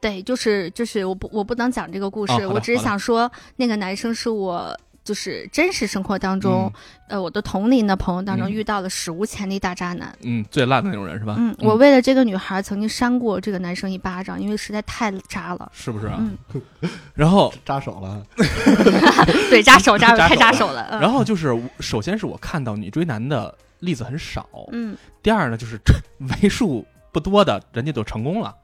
[0.00, 6.72] 对，就是就是我不我不能讲这个故事，哦我只是想说那个男生是我就是真实生活当中，
[7.08, 10.16] 嗯呃，我的同龄的朋友当中嗯遇到了史无前例大渣男。
[10.22, 11.36] 嗯，最烂的那种人是吧？
[11.38, 15.70] 嗯，我为了这个女孩曾经扇过这个男生一巴掌，因为实在太渣了。
[15.74, 16.16] 是不是啊？
[16.18, 16.62] 嗯，
[17.14, 18.22] 然后扎手了，
[19.50, 20.88] 对，扎手扎手扎手太扎手了。
[20.90, 25.78] 嗯然后就是，首先是我看到女追男的例子很少，嗯第二呢，就是
[26.42, 28.54] 为数不多的人家都成功了。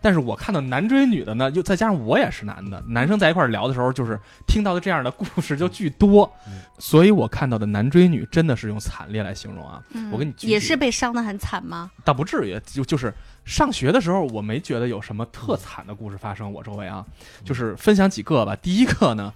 [0.00, 6.60] 但是我看到男追女的呢，又再加上我也是男的，男生在一块儿聊的时候，就是听到的这样的故事就巨多，嗯。
[6.78, 11.90] 所以我看到的男追女真的是用惨烈来形容啊，嗯，我跟你也是被伤的很惨吗？
[12.04, 13.12] 倒不至于，就就是
[13.44, 17.04] 上学的时候，我没觉得有什么特惨的故事发生我周围啊，
[17.44, 18.56] 就是分享几个吧。
[18.56, 19.32] 第一个呢，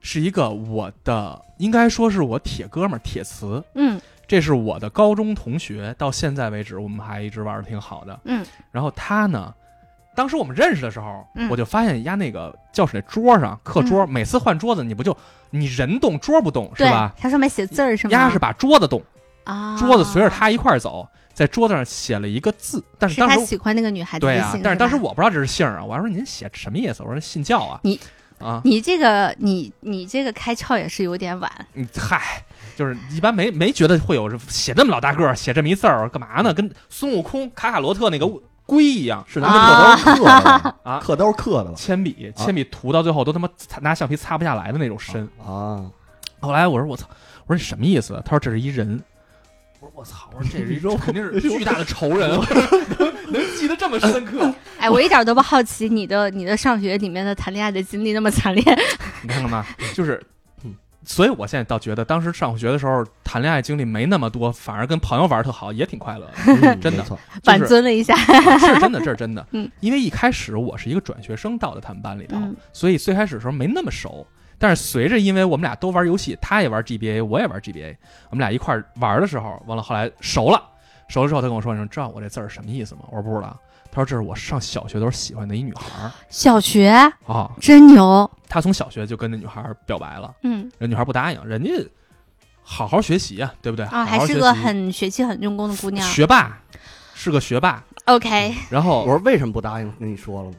[0.00, 4.00] 是一个我的，应该说是我铁哥们儿铁磁，嗯。
[4.26, 8.20] 这是我的高中同学，到现在为止我们还一直玩的挺好的。
[8.26, 9.52] 嗯，然后他呢，
[10.14, 15.16] 当时我们认识的时候，嗯我就发现压那个教室那桌上课桌，每次换桌子你不就
[15.50, 18.12] 你人动桌不动是对吧？，他上面写字儿是吗？
[18.12, 19.02] 压是把桌子动，
[19.44, 27.02] 啊，桌子随着他一块儿走，在桌子上写了一个字，但是是他当时喜欢那个女孩子的对啊姓，，但是当时吧我不知道这是姓儿啊，我还说您写什么意思？
[27.02, 27.98] 我说信教啊，你
[28.38, 31.50] 啊，你这个你你这个开窍也是有点晚。
[31.74, 32.42] 你嗨，
[32.76, 36.52] 就是一般没没觉得会有写这么老大个儿，写这么一字儿干嘛呢？
[36.52, 38.26] 跟孙悟空、卡卡罗特那个
[38.70, 41.74] 龟一样，是拿那刻刀刻的 啊刻刀刻的了？
[41.74, 45.28] 铅笔铅笔涂到最后都他妈擦拿橡皮擦不下来的那种深。
[45.44, 45.82] 啊，
[46.40, 47.08] 后来我说我操，
[47.46, 48.22] 我说你什么意思？
[48.24, 49.02] 他说这是一人。
[49.80, 52.30] 我说我操，我说这是一种肯定是巨大的仇人，
[52.98, 54.52] 能 能记得这么深刻。
[54.78, 58.62] 哎，我一点都不好奇你的你的上学里面的谈恋爱的经历那么惨烈。
[59.22, 60.22] 你看看吧，就是嗯，
[61.12, 66.32] 所以我现在倒觉得，当时上学的时候谈恋爱经历没那么多，反而跟朋友玩特好，也挺快乐的。
[66.46, 67.02] 嗯真的
[67.42, 68.14] 反就是尊了一下。
[68.60, 69.44] 是真的，这是真的。
[69.50, 74.24] 嗯，因为一开始我是一个转学生到的他们班里头，嗯所以最开始的时候没那么熟。
[74.56, 77.96] 但是随着，因为我们俩都玩游戏，他也玩 GBA，我也玩 GBA，
[78.30, 80.62] 我们俩一块玩的时候，完了后来熟了，
[81.08, 83.58] 熟了之后他跟我说：“你知道我这字儿什么意思吗？”我说不知道。
[83.92, 86.88] 他说：“这是我上小学的时候喜欢的一女孩儿小学
[87.26, 87.50] 啊。
[87.60, 91.70] 真牛。”他从小学就跟那女孩儿表白了，嗯那女孩儿不答应，人家
[92.62, 93.84] 好好学习呀、对不对？
[93.86, 96.06] 啊，好还是个很学习很用功的姑娘。
[96.08, 96.58] 学霸，
[97.14, 97.82] 是个学霸。
[98.06, 99.92] OK，然后我说为什么不答应？
[99.98, 100.56] 跟你说了吗？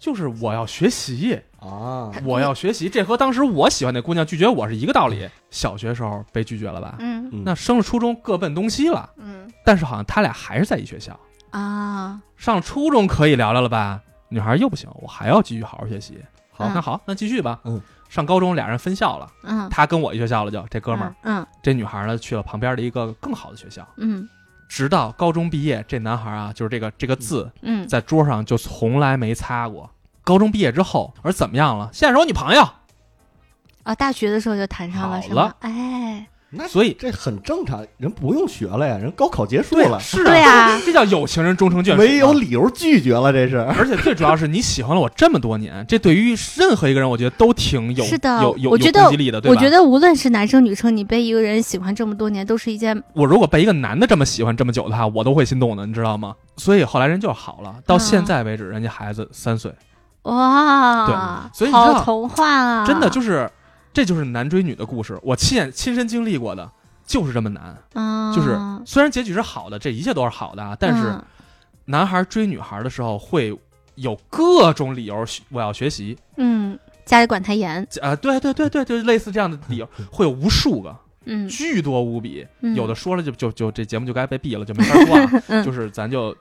[0.00, 5.28] 就是我要学习，啊，我要学习，这和当时我喜欢那姑娘拒绝我是一个道理。
[5.50, 6.96] 小学时候被拒绝了吧？
[6.98, 11.16] 嗯嗯那升了初中各奔东西了，嗯但是好像他俩还是在一学校。
[11.52, 14.00] 啊，上初中可以聊聊了吧？
[14.28, 16.18] 女孩又不行，我还要继续好好学习。
[16.50, 17.60] 好，嗯那好，那继续吧。
[17.64, 23.86] 嗯，上高中俩人分校了，嗯，他跟我一学校了就，这哥们儿，嗯这女孩呢去了旁边的一个更好的学校。
[23.96, 24.28] 嗯
[24.68, 29.90] 直到高中毕业，这男孩啊，就是这个这个字嗯在桌上就从来没擦过。
[30.24, 31.90] 高中毕业之后，我说怎么样了？
[31.92, 32.66] 现在是我女朋友。
[33.82, 35.52] 啊，大学的时候就谈上了是吗？
[35.60, 41.96] 哎，那所以这很正常，人不用学了呀，人高考结束了，是对啊，这叫有情人终成眷属。
[41.96, 43.56] 没有理由拒绝了，这是。
[43.58, 49.56] 而且最主要是你喜欢了我这么多年，这对于任何一个人，我觉得都挺有是的有有我觉得有攻击力的，对吧？
[49.56, 56.34] 我觉得无论是男生女生，你被一个人喜欢这么多年，都是一件我如果被一个男的这么喜欢这么久的话，我都会心动的，你知道吗？
[56.58, 59.72] 所以后来人就好了，到现在为止，人家孩子三岁，
[60.24, 61.14] 哇，对
[61.56, 62.84] 所以你知道好童话啊！
[62.86, 63.50] 真的就是，
[63.92, 66.70] 这就是男追女的故事，我亲眼亲身经历过的，
[67.04, 67.76] 就是这么难。
[67.94, 71.24] 嗯，就是虽然结局是好的，这一切都是好的啊，但是嗯。
[71.84, 73.52] 男孩追女孩的时候会
[73.96, 82.76] 有各种理由，我要学习，嗯，家里管他严，啊，对对对对，就是类似这样的理由，会有无数个，嗯，巨多无比，嗯。
[82.76, 85.42] 有的说了就就就这节目就该被毙了，就没法说了。
[85.48, 85.64] 嗯。
[85.64, 86.34] 就是咱就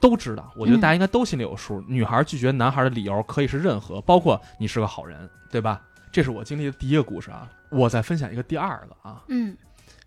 [0.00, 1.82] 都知道，我觉得嗯大家应该都心里有数。
[1.88, 5.80] 女孩拒绝男孩的理由可以是任何，包括你是个好人，对吧？
[6.14, 7.50] 这是我经历的第一个故事啊。
[7.70, 9.56] 我再分享一个第二个啊，嗯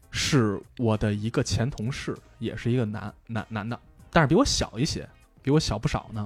[0.10, 3.78] 是我的一个前同事，也是一个男男男的，
[4.10, 5.06] 但是比我小一些，
[5.42, 6.26] 比我小不少呢。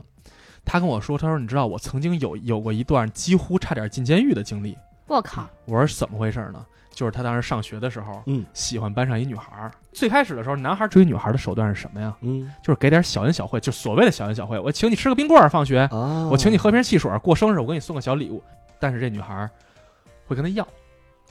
[0.64, 4.78] 他跟我说，他说你知道我曾经有有过一段几乎差点进监狱的经历。
[5.08, 6.64] 我靠，我说怎么回事呢？
[6.92, 9.72] 就是他当时上学的时候，嗯喜欢班上一女孩儿。
[9.94, 12.16] 最开始的时候，男孩追女孩的手段是什么呀？
[12.22, 14.60] 嗯就是给点小恩小惠，就所谓的小恩小惠。
[14.60, 18.44] 我请你吃个冰棍儿，放学，啊，我请你喝瓶汽水，过生日我给你送个小礼物。
[18.80, 19.50] 但是这女孩儿
[20.32, 20.64] 会跟他要，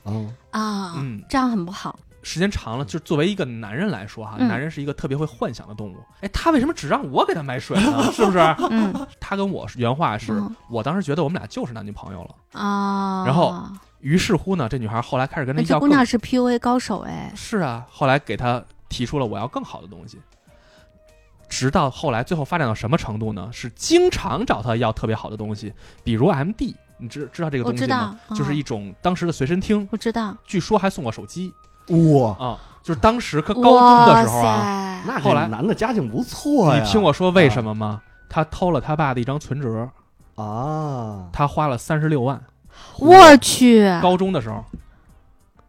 [0.04, 0.12] 啊，
[0.50, 1.98] 啊，嗯这样很不好。
[2.22, 5.96] 时间长了，就作为一个男人来说哈，嗯男人是一个特别会幻想的动物。
[6.20, 8.02] 哎，他为什么只让我给他买水呢？
[8.12, 8.38] 是不是？
[8.70, 12.60] 嗯他跟我原话是，嗯我当时觉得我们俩就是男女朋友了。
[12.60, 13.54] 啊，然后
[14.00, 20.18] 于是乎呢，这女孩后来开始跟他要更姑娘是 PUA 高手哎，是啊，后来给他提出了我要更好的东西，
[21.48, 23.48] 直到后来最后发展到什么程度呢？
[23.50, 25.72] 是经常找他要特别好的东西，
[26.04, 28.16] 比如 MD，你知知道这个东西吗？
[28.28, 30.36] 道，就是一嗯种当时的随身听，我知道。
[30.44, 31.52] 据说还送过手机
[31.88, 34.48] 哇，啊，就是当时可高中的时候啊。
[34.48, 36.82] 啊，那后来男的家境不错呀。
[36.82, 38.02] 你听我说为什么吗？
[38.28, 39.88] 他偷了他爸的一张存折，
[40.36, 42.40] 啊，他花了三十六万，
[42.98, 44.64] 我去，高中的时候，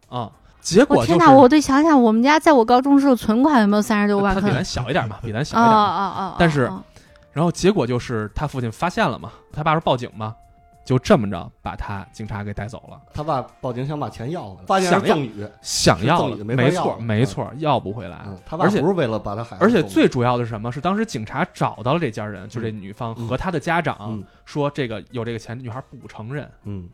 [0.08, 0.30] 啊，
[0.60, 1.30] 结果天哪！
[1.32, 4.32] 我得想想，我们家在我高中时候存款有没有三十六万？
[4.34, 5.84] 他比咱小一点嘛，比咱小哦一点嘛。
[5.84, 6.82] 哦哦，但是哦
[7.32, 10.34] 然后结果就是他父亲发现了嘛，他爸说报警嘛，
[10.84, 18.22] 就这么着把他警察给带走了，他爸报警想把钱要回来，发现是想要赠与，想要赠与没没错没错，要不回来。
[18.26, 20.72] 嗯，他爸而且不是为了把他孩子而且最主要的是什么？
[20.72, 24.24] 是当时警察找到了这家人，就这女方嗯和他的家长嗯。
[24.44, 26.88] 说这个有这个钱，女孩不承认，嗯。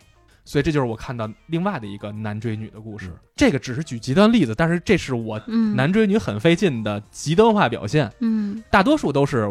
[0.45, 3.09] 所以这就是我看到另外的一个男追女的故事。
[3.09, 3.18] 嗯。
[3.34, 5.74] 这个只是举极端例子，但是这是我嗯。
[5.74, 8.62] 男追女很费劲的极端化表现，嗯。
[8.70, 9.49] 大多数都是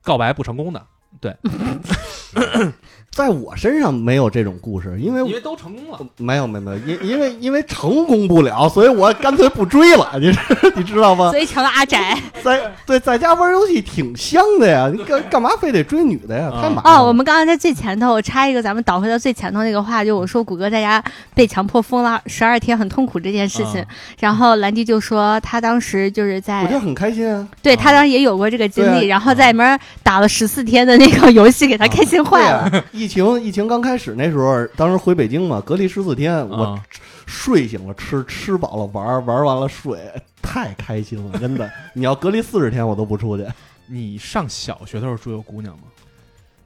[0.00, 0.86] 告白不成功的，
[3.10, 5.98] 在我身上没有这种故事，因为因为都成功了。
[6.18, 10.38] 没有没有没有，因因为因为成功不了，所以我干脆不追了，你知
[10.76, 11.38] 你知道吗所？
[11.40, 12.16] 以成了阿宅。
[12.44, 16.48] 在对在家玩游戏挺香的呀，你干干嘛非得追女的呀？
[16.54, 17.00] 啊太麻烦了。
[17.00, 21.02] 哦，我们刚刚在最前头，我插一个，咱们倒回到最前头那个话，就我说谷歌在家
[21.34, 23.80] 被强迫封了十二天，很痛苦这件事情。
[23.80, 23.86] 啊
[24.20, 32.84] 然后兰迪就说他当时就是在我觉得很开心啊，对他当时也有过这个经历，对然后在里面打了十四天的那个游戏，给他开心坏了。
[32.92, 36.84] 疫情疫情刚开始那时候，当时回北京嘛，隔离十四天，我啊
[37.26, 39.98] 睡醒了吃，吃饱了玩，玩完了睡，
[40.40, 41.70] 太开心了，真的。
[41.92, 43.46] 你要隔离四十天，我都不出去。
[43.86, 45.84] 你上小学的时候追过姑娘吗？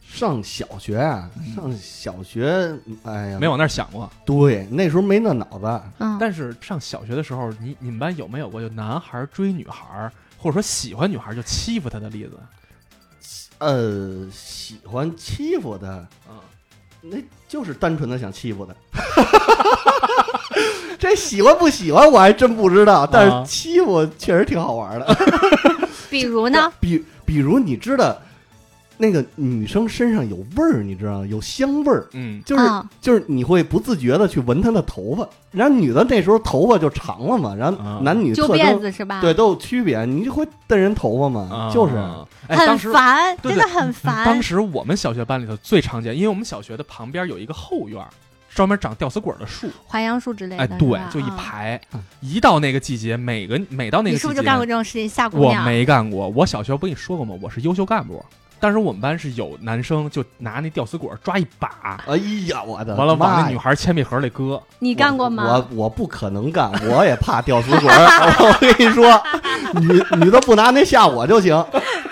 [0.05, 2.70] 上小学啊，嗯上小学，
[3.05, 4.11] 哎呀，没往那儿想过。
[4.26, 5.82] 对，那时候没那脑子。
[5.99, 12.32] 嗯，但是上小学的时候，你你们班有没有过就男孩追女孩，或者说喜欢女孩就欺负她的例子？
[13.63, 15.89] 呃，喜欢欺负的，
[16.27, 16.43] 啊，
[17.01, 18.75] 那就是单纯的想欺负他。
[20.99, 25.17] 这喜欢不喜欢我还真不知道，但啊是欺负确实挺好玩的。
[26.11, 26.73] 比如呢？
[26.81, 28.21] 比比如你知道，
[28.99, 31.26] 那个女生身上有味儿，你知道吗？
[31.26, 35.28] 有香味儿，嗯，就是、啊就是你会不自觉的去闻她的头发。
[35.51, 39.20] 然后女的那时候头发就长了嘛，然啊后男女揪特征辫子是吧？
[39.20, 41.95] 对，都有区别，你就会瞪人头发嘛，啊就是。
[42.49, 44.26] 很烦，对真的很烦。
[44.26, 48.09] 当时我们小学班里头最常见，因为我们小学的旁边有一个后院儿，
[48.53, 49.68] 专门长吊死鬼的树。
[49.86, 52.03] 淮杨树之类的，哎，对，就一啊排嗯。
[52.20, 55.55] 一到那个季节，每个每到那个季节，你是不是就干过这种事情吓姑我？
[55.64, 56.28] 没干过。
[56.30, 57.34] 我小学不跟你说过吗？
[57.40, 58.22] 我是优秀干部。
[58.63, 64.63] 当时我们班是有男生就拿那吊死鬼抓一把，哎呀，我的完了往那女孩铅笔盒里搁。
[64.79, 65.43] 你干过吗？
[65.49, 67.89] 我我不可能干，我也怕吊死鬼。
[67.91, 69.21] 我跟你说，
[69.81, 71.53] 女女的不拿那吓我就行。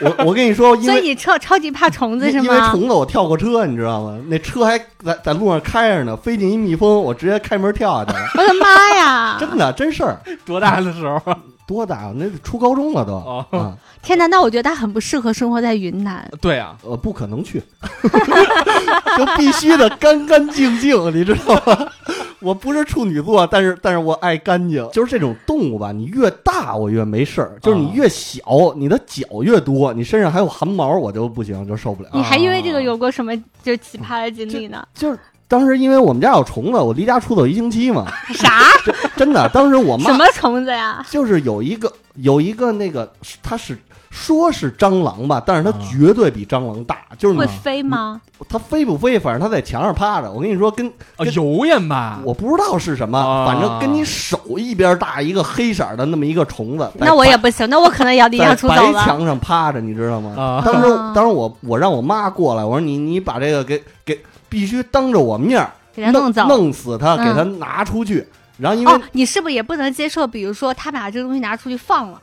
[0.00, 2.60] 我我跟你说，因为所以你超超级怕虫子是吗因为？
[2.70, 4.18] 虫子我跳过车，你知道吗？
[4.26, 8.26] 那车还在在路上开着呢，飞进一蜜蜂，我直接开门跳下去了。
[8.36, 9.36] 我的妈呀！
[9.38, 11.32] 真的真事儿，多大的时候？
[11.70, 12.12] 多大啊？
[12.16, 16.28] 那初高中了都哦啊，天哪，那我觉得他很不适合生活在云南。
[16.40, 17.62] 对啊，呃，不可能去，
[19.16, 21.88] 就必须得干干净净，你知道吗？
[22.40, 24.88] 我不是处女座，但是但是我爱干净。
[24.92, 28.42] 就是这种动物吧，你越大我越没事儿，就是你越小，
[28.76, 32.08] 你的脚越多，你身上还有汗毛，我就不行，就受不了。
[32.14, 34.82] 你还因为这个有过什么就奇葩的经历呢？
[34.94, 35.18] 就是
[35.50, 38.62] 当时因为我们家有虫子，我离家出走一星期嘛，啥？
[39.18, 41.04] 真的，当时我妈什么虫子呀？
[41.10, 43.76] 就是有一个有一个那个，它是
[44.10, 48.20] 说是蟑螂吧，但是它啊绝对比蟑螂大，就是会飞吗？
[48.48, 50.30] 它飞不飞，反正它在墙上趴着。
[50.30, 50.90] 我跟你说，跟
[51.34, 52.20] 油烟吧？
[52.24, 58.92] 我不知道是什么，啊反正跟你手一边大一个黑色的那么一个虫子，那我也不行，那我可能也要离家出走了。
[58.92, 60.34] 白墙上趴着，你知道吗？
[60.40, 64.18] 啊当时啊当时我我让我妈过来，我说你你把这个给给
[64.50, 66.44] 必须当着我面儿给他弄走。
[66.46, 68.26] 弄死它，嗯给它拿出去。
[68.58, 70.26] 然后因为哦，你是不是也不能接受？
[70.26, 72.20] 比如说，他把这个东西拿出去放了。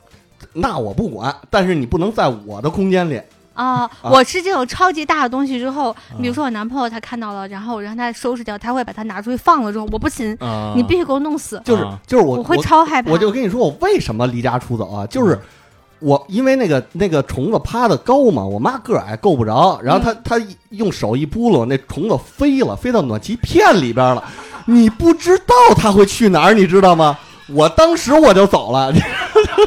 [0.53, 3.19] 那我不管，但是你不能在我的空间里。
[3.53, 13.09] 啊、我吃这种超级大的东西之后，比如说我男朋友他看到了，然后我让他收拾掉，他会把它拿出去放了之后，我不行，啊你必须给我弄死，就是啊就是我我会超害怕。
[13.09, 15.07] 我就跟你说，我为什么离家出走啊？
[15.07, 15.41] 就是嗯
[15.99, 24.23] 我因为那个那个虫子趴的高嘛，我妈个儿矮够不着，然后她她用手一拨噜，那虫子飞了，飞到暖气片里边了。
[24.65, 27.17] 你不知道它会去哪儿，你知道吗？
[27.49, 28.91] 我当时我就走了，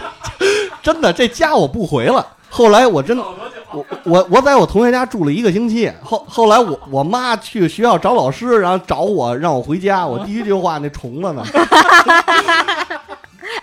[0.83, 2.27] 真的，这家我不回了。
[2.51, 3.25] 后来我真的，
[3.73, 11.43] 我我我在我同学家住了一个星期，后后来我我妈去学校找老师，然后找我让我回家，我第一句话那虫子呢？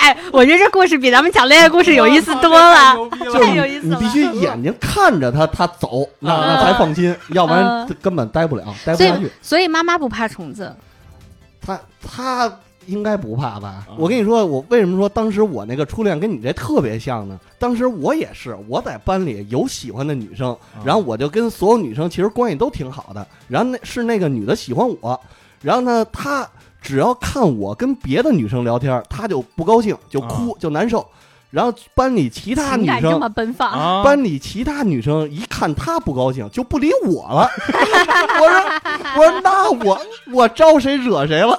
[0.07, 2.95] 哎，我觉得这故事比咱们讲恋爱故事有意思多了。
[3.19, 10.73] 就是太有意思了你必须眼睛看着他，他走，那啊那才放心，要不然嗯根本待不了，待不下去。，所以妈妈不怕虫子。
[11.59, 13.83] 他他应该不怕吧？
[13.85, 17.37] 啊我跟你说，我为什么说当时我那个初恋跟你这特别像呢？
[17.59, 25.19] 当时我也是，我在班里有喜欢的女生，啊然后我就跟所有女生其实关系都挺好的，然后那是那个女的喜欢我，
[25.61, 26.47] 然后呢，她
[26.81, 31.05] 只要看我跟别的女生聊天，她就不高兴，就哭，就难受。
[31.49, 37.49] 然后班里其他女生这么奔放，啊，班里其他女生一看她不高兴，就不理我了。
[38.39, 38.59] 我说，
[39.15, 39.99] 我说那我
[40.33, 41.57] 我招谁惹谁了？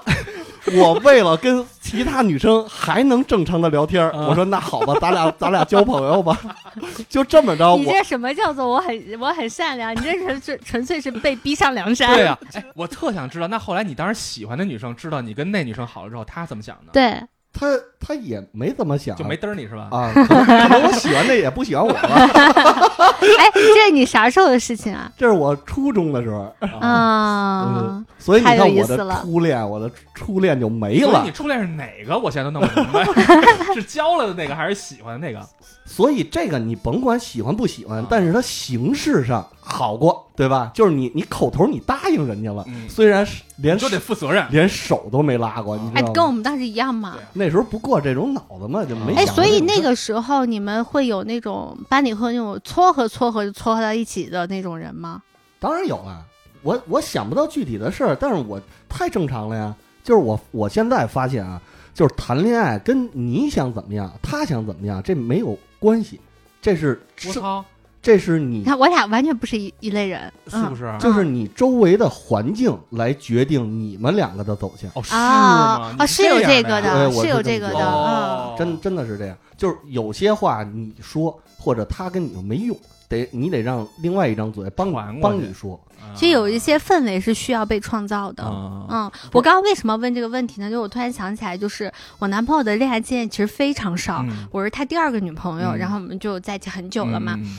[0.77, 6.39] 我为了跟其他女生还能正常的聊天我说那好吧，咱俩咱俩交朋友吧，
[7.09, 7.73] 就这么着。
[7.75, 9.95] 我你这什么叫做我很我很善良？
[9.95, 12.15] 你这纯纯纯粹是被逼上梁山。
[12.15, 16.93] 对呀、哎，我特想知道，那后来你当时喜欢的女生知道你跟那女生好了之后，她怎么想的？
[16.93, 17.21] 对
[17.53, 17.67] 他
[17.99, 19.89] 他也没怎么想，就没嘚儿你是吧？
[19.91, 22.01] 啊，可能可能我喜欢的也不喜欢我了。
[22.01, 25.11] 哎，这是你啥时候的事情啊？
[25.17, 31.31] 这是我初中的时候，啊，所以你看我的初恋，我的初恋就没了你。
[31.33, 32.17] 初恋是哪个？
[32.19, 33.05] 我现在都弄不明白，
[33.75, 35.41] 是交了的那个还是喜欢的那个？
[35.89, 40.71] 所以这个你甭管喜欢不喜欢啊，但是它形式上好过，对吧？
[40.75, 44.47] 就是你你口头你答应人家了，嗯虽然是连你就得负责任。
[44.51, 46.13] 连手都没拉过，你哎知道，吗？
[46.13, 47.17] 跟我们当时一样嘛。
[47.33, 55.23] 那时候不过这种脑子嘛，就没哎，想所以这种事儿那个时候你们会有那种班里会有那种撮合撮合就撮合到一起的那种人吗？
[55.59, 56.23] 当然有啊，
[56.63, 59.75] 我我想不到具体的事儿，但是我太正常了呀。
[60.05, 61.61] 就是我我现在发现啊，
[61.93, 66.21] 就是谈恋爱跟你想怎么样，他想怎么样，这没有关系，
[66.61, 67.65] 这是是我操，
[68.01, 70.93] 这是你你看，我俩完全不是一一类人，嗯是不是？
[70.99, 74.91] 就是你周围的环境来决定你们两个的走向。
[74.95, 75.97] 哦，是啊吗？
[75.99, 77.87] 啊，是有这个哎的，我是有是这么觉得这个的，嗯。
[77.87, 82.77] 哦，真真的是这样，就是有些话你说或者他跟你说没用，
[83.09, 85.75] 得你得让另外一张嘴帮你传过去帮你说。
[85.75, 88.43] 啊其实有一些氛围是需要被创造的。
[88.43, 90.71] 啊嗯，我刚刚为什么问这个问题呢？
[90.71, 97.35] 就我突然想起来，就是我男朋友的恋爱经验其实非常少，嗯我是他第二个女朋友，嗯然后我们就在一起很久了嘛。
[97.39, 97.59] 嗯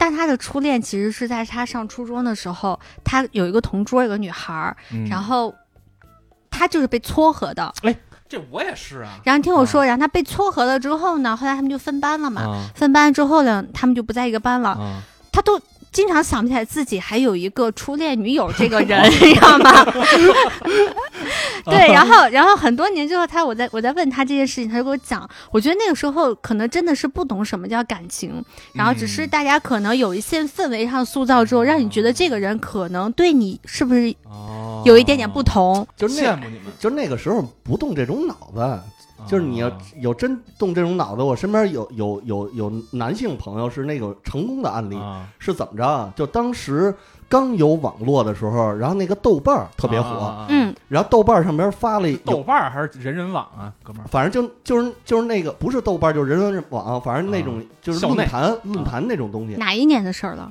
[0.00, 5.52] 但他的初恋其实是在他上初中的时候，他有一个同桌有个女孩儿，嗯然后
[6.50, 7.72] 他就是被撮合的。
[8.28, 12.42] 这我也是啊，然后听我说，然后他被撮合了之后呢，后来他们就分班了嘛。
[12.42, 14.70] 啊分班之后呢，他们就不在一个班了。
[14.70, 15.60] 啊他都
[15.92, 19.70] 经常想不起来自己还有一个初恋女友这个人， 你知道吗？
[21.66, 28.42] 对， 然后然后很多年之后，他我在我在问他这件事情，他就给我讲，我觉得那个时候可能真的是不懂什么叫感情，
[28.72, 35.86] 然后只是嗯大家可能有一些氛围上塑造之后，让你觉得这个人可能对你是不是哦，有一点点不同。
[35.96, 38.80] 就是羡慕你们，就是那个时候不动这种脑子，
[39.26, 46.12] 就是你要哦有真动这种脑子，我身边有有有有男性朋友是那个成功的案例，啊是怎么着啊？
[46.16, 46.94] 就当时
[47.28, 54.08] 刚有网络的时候，然后那个豆瓣儿特别火，啊嗯，然后豆瓣儿上边发了豆，瓣儿还是人人网啊，哥们儿？
[54.08, 59.54] 反正就就是就是那个不是豆瓣儿，就是人人网，反正那种就是论坛论坛那种东西。
[59.56, 60.50] 哪一年的事儿了？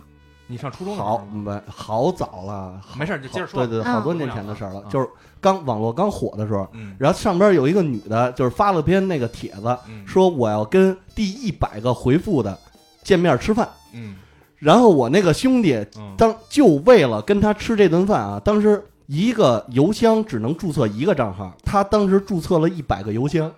[0.49, 3.93] 你上初中好吗没好早了，没事就接着说对对，对嗯。
[3.93, 4.89] 好多年前的事儿了，嗯。
[4.89, 5.09] 就是
[5.41, 6.95] 刚网络刚火的时候，嗯。
[6.99, 10.05] 然后上边有一个女的，就是发了篇那个帖子，嗯。
[10.07, 12.57] 说我要跟第一百个回复的
[13.03, 13.67] 见面吃饭。
[13.93, 14.15] 嗯
[14.60, 16.16] 然后我那个兄弟嗯。
[16.18, 23.51] 当就为了跟他吃这顿饭啊，当时一个邮箱只能注册一个账号，他当时注册了一百个邮箱，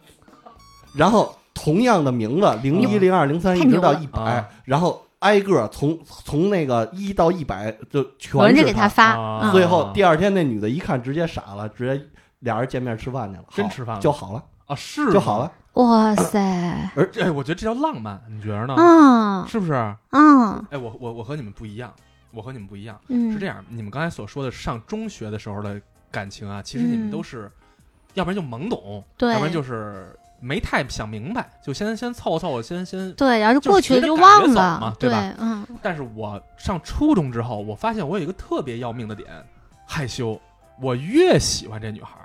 [0.94, 12.06] 然后同样的名字零一零二零三一直到一百啊，然后挨个从从那个一到一百就全轮着是给他发，最后第二天那女的一看直接傻了，直接
[12.40, 14.02] 俩人见面吃饭去了，真吃饭了。
[14.02, 14.44] 就好了。
[14.68, 15.12] 啊是。
[15.12, 15.52] 就好了。
[15.80, 16.40] 哇塞，
[16.96, 18.76] 而哎，我觉得这叫浪漫，你觉得呢？
[18.78, 19.74] 嗯是不是？
[20.12, 21.94] 嗯哎，我我我和你们不一样，
[22.32, 23.64] 我和你们不一样，嗯，是这样。
[23.70, 25.80] 你们刚才所说的上中学的时候的
[26.12, 27.50] 感情啊，其实你们嗯都是，
[28.14, 33.14] 要不然就懵懂，对要不然就是没太想明白，就先先凑合凑合，先先。
[33.14, 39.28] 对，然后就就过去了就忘了嘛，对吧，嗯，但是我上初中之后，我发现我有一个特别要命的点，
[39.88, 40.38] 害羞。
[40.82, 42.19] 我越喜欢这女孩儿，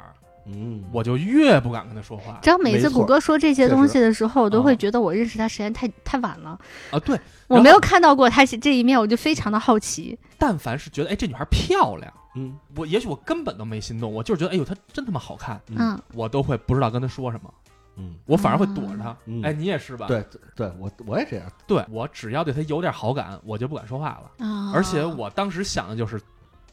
[0.47, 6.59] 嗯，我就越不敢跟他说话只要每次谷歌说这些东西的时候，我都啊会觉得我认识他时间太太晚了，
[6.91, 6.99] 啊。
[7.01, 10.19] 对，我没有看到过他这一面，我就非常的好奇。
[10.39, 17.55] 但凡是觉得哎这女孩漂亮，嗯我也许我根本都没心动，我就是觉得哎呦她真他妈好看，嗯，我都会不知道跟她说什么，
[17.97, 19.17] 嗯，我反而会躲着她。
[19.25, 20.07] 嗯哎，你也是吧？
[20.09, 21.47] 对对对，我我也这样。
[21.67, 24.47] 对，我只要对她有点好感，我就不敢说话了。
[24.47, 26.21] 啊，而且我当时想的就是，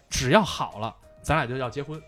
[0.10, 2.02] 只要好了，咱俩就要结婚。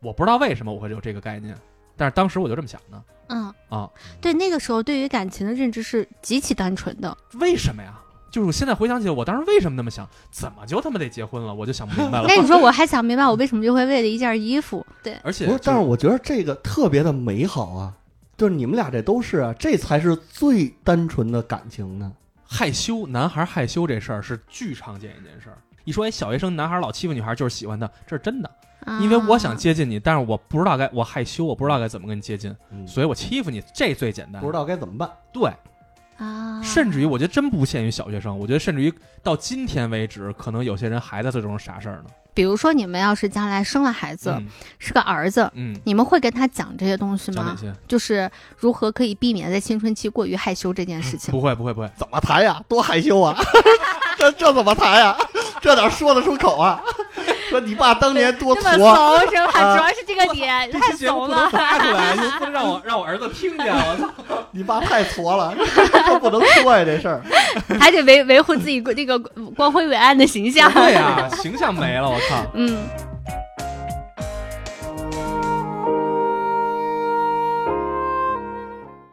[0.00, 1.56] 我不知道为什么我会有这个概念，
[1.96, 3.90] 但是当时我就这么想的嗯，啊。
[4.20, 7.16] 对，那个时候对于感情的认知是极其单纯的。
[7.34, 7.98] 为什么呀？
[8.30, 10.06] 就是我现在回想起来，我当时为什么那么想？
[10.30, 11.54] 怎么就他妈得结婚了？
[11.54, 12.26] 我就想不明白了。
[12.28, 14.84] 那你说我还想明白我为什么就会为了一件衣服？
[15.02, 17.94] 对，而且不是，但是我觉得这个特别的美好啊，
[18.36, 22.12] 就是你们俩这都是啊，这才是最单纯的感情呢。
[22.46, 25.58] 害羞，男孩害羞这事儿是巨常见一件事儿。
[25.84, 28.50] 一说哎，小学生男孩老欺负女孩就是喜欢她，这是真的。
[29.00, 34.40] 因为我想啊接近你，但是我不知道该我害羞，我不知道该怎么跟你接近，嗯，所以我欺负你，这最简单。
[34.40, 35.10] 不知道该怎么办。
[35.32, 35.52] 对，
[36.16, 42.04] 啊，甚至于我觉得真不限于小学生，我觉得甚至于到今天为止，可能有些人还在做这种傻事儿呢。
[42.32, 44.46] 比如说你们要是将来生了孩子，嗯
[44.78, 47.36] 是个儿子，嗯，你们会跟他讲这些东西吗？
[47.44, 47.74] 讲哪些？
[47.88, 51.32] 就是如何可以避免在青春期过于害羞这件事 情。
[51.32, 52.62] 不会不会不会，怎么谈呀？
[52.68, 53.36] 多害羞啊！
[54.16, 55.16] 这这怎么谈呀？
[55.60, 56.80] 这哪说得出口啊？
[57.50, 59.60] 说你爸当年多 这么矬，怂是吧？
[59.60, 61.50] 啊 主要是这个点太怂了不能。
[61.50, 63.74] 发出来，又不能让我让我儿子听见。
[63.74, 64.08] 我操！
[64.50, 65.54] 你爸太矬了，
[66.06, 67.22] 这不能说呀，这事儿。
[67.80, 69.18] 还得维维护自己这个
[69.56, 70.72] 光辉伟岸的形象。
[70.72, 72.44] 对呀、形象没了，我靠！
[72.54, 72.86] 嗯，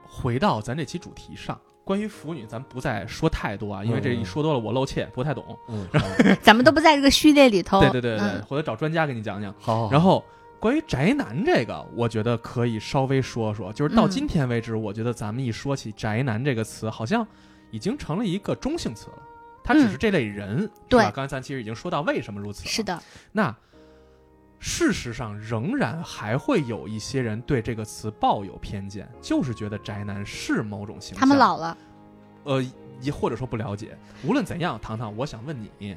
[0.09, 5.57] 回到咱这期主题上，关于腐女，咱不再说太多啊，因为这一说多了我露怯，不太懂。
[5.69, 5.88] 嗯，
[6.41, 7.79] 咱们都不在这个序列里头。
[7.79, 9.53] 对对对对，嗯回头找专家给你讲讲。
[9.59, 9.91] 好好。
[9.91, 10.25] 然后
[10.59, 17.25] 关于宅男这个，我觉得可以稍微说说，就是到嗯今天为止，我觉得咱们一说起宅男这个词，好像
[17.69, 19.19] 已经成了一个中性词了。
[19.63, 22.69] 他只是这类人，对吧刚才咱其实已经说到为什么如此了。
[22.69, 22.99] 是的，
[23.31, 23.55] 那
[24.68, 31.20] 事实上，仍然还会有一些人对这个词抱有偏见，就是觉得宅男是某种形象。
[31.20, 31.78] 他们老了。
[32.45, 32.66] 呃，
[32.99, 33.95] 也或者说不了解。
[34.24, 35.95] 无论怎样，糖糖，我想问你，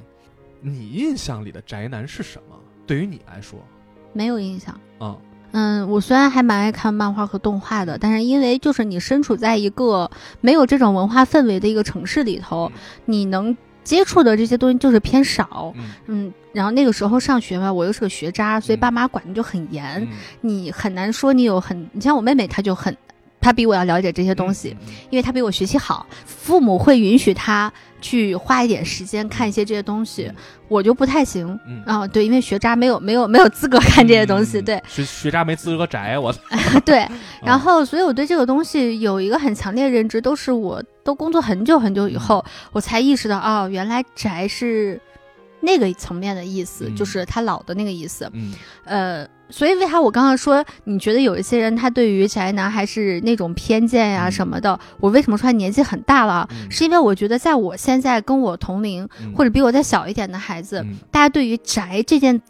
[0.60, 2.54] 你印象里的宅男是什么？
[2.86, 3.58] 对于你来说，
[4.12, 4.78] 没有印象。
[4.98, 5.16] 啊、
[5.52, 10.10] 嗯，我虽然还蛮爱看漫画和动画的，但是因为就是你身处在一个
[10.42, 12.70] 没有这种文化氛围的一个城市里头，
[13.06, 13.56] 你能
[13.88, 15.72] 接触的这些东西就是偏少。
[15.76, 15.84] 嗯。
[16.06, 18.80] 嗯，然后那个时候上学嘛，我又是个学渣，所以嗯。
[18.80, 20.08] 爸妈管的就很严，嗯。
[20.42, 22.94] 你很难说你有很，你像我妹妹她就很
[23.40, 24.76] 他比我要了解这些东西，
[25.10, 30.30] 因为他比我学习好，父母会允许他去花一点时间看一些这些东西，
[30.68, 31.58] 我就不太行。
[31.66, 31.82] 嗯。
[31.84, 34.82] 啊、对，因为学渣没有没有没有资格看这些东西，嗯对。
[34.88, 36.34] 学学渣没资格宅，我
[36.84, 37.06] 对。
[37.42, 45.00] 然后，所以我对这个东西有一个很强烈的认知，都是我都工作很久很久以后，我才意识到，哦，原来宅是
[45.60, 48.30] 那个层面的意思，嗯就是他老的那个意思。
[48.32, 48.52] 嗯
[48.84, 54.78] 呃，所以为啥我刚刚说，你觉得有一些人他对于宅男还是那种偏见呀、嗯什么的？
[55.00, 56.48] 我为什么说他年纪很大了？
[56.52, 62.40] 嗯是因为我觉得在我现在跟我同龄嗯或者比我再小一点的孩子，嗯大家对于宅这件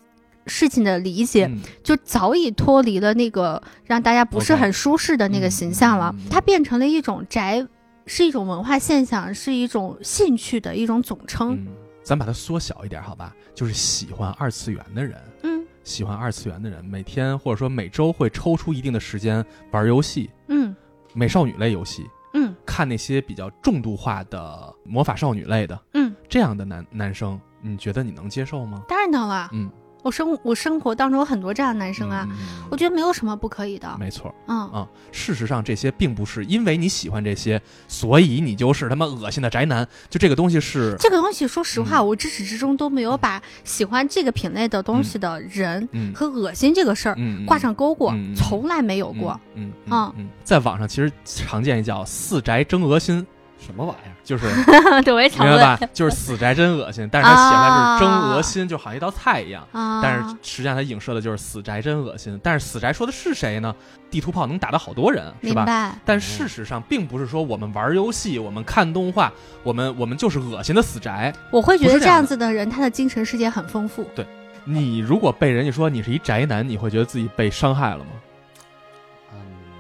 [0.47, 7.67] 事情的理解，嗯就早已脱离了那个让大家不是很舒适的那个形象了它变成了一种宅。
[8.11, 11.67] 是一种文化现象，是一种兴趣的一种总称。
[12.09, 13.35] 嗯，咱把它缩小一点，好吧？
[13.55, 20.75] 就是喜欢二次元的人，嗯喜欢二次元的人，每天或者说每周会抽出一定的时间玩游戏，嗯
[21.15, 28.83] 美少女类游戏，嗯看那些比较重度化的魔法少女类的嗯，这样的男男生，你觉得你能接受吗？
[28.89, 29.49] 当然能了。
[29.53, 29.71] 嗯，
[30.03, 33.97] 我生我生活当中有很多这样的男生啊，嗯，嗯我觉得没有什么不可以的。
[33.99, 34.89] 没错嗯，啊。
[35.13, 39.87] 事实上，这些并不是因为你喜欢这些，所以你就是他妈恶心的宅男。
[40.09, 49.39] 就这个东西是，这个东西说实话，嗯我至始至终都没有把喜欢这个品类的东西的人嗯和恶心这个事儿嗯，嗯挂上钩过，嗯嗯从来没有过。
[49.55, 53.27] 嗯嗯嗯嗯，在网上其实常见一叫“四宅真恶心
[53.59, 54.47] 什么玩意儿？”，就是
[55.03, 55.89] 对，我也明常问白吧？
[55.93, 59.67] 就是死宅真恶心，但是他写出来是真恶心，就好像一道菜一样。
[59.73, 62.39] 啊，但是实际上它影射的就是死宅真恶心。
[62.43, 63.75] 但是死宅说的是谁呢？
[64.11, 65.63] 地图炮能打到好多人，是吧？
[65.63, 65.95] 明白。
[66.05, 69.33] 但事实上，并不是说我们玩游戏、我们看动画、
[69.63, 71.33] 我们我们就是恶心的死宅。
[71.51, 74.05] 我会觉得这样子的人，他的精神世界很丰富。
[74.15, 74.27] 对
[74.65, 78.28] 你如果被人家说你是一宅男，你会觉得自己被伤害了吗嗯，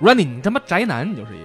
[0.00, 1.40] ？Randy，你他妈宅男，你就是一，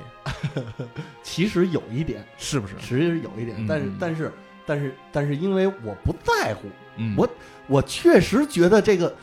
[1.24, 2.74] 其实有一点，是不是？
[2.80, 3.98] 其实有一点，但是嗯。
[4.00, 4.32] 但是
[4.66, 6.62] 但是但是因为我不在乎，
[6.98, 7.28] 嗯，我
[7.68, 9.14] 我确实觉得这个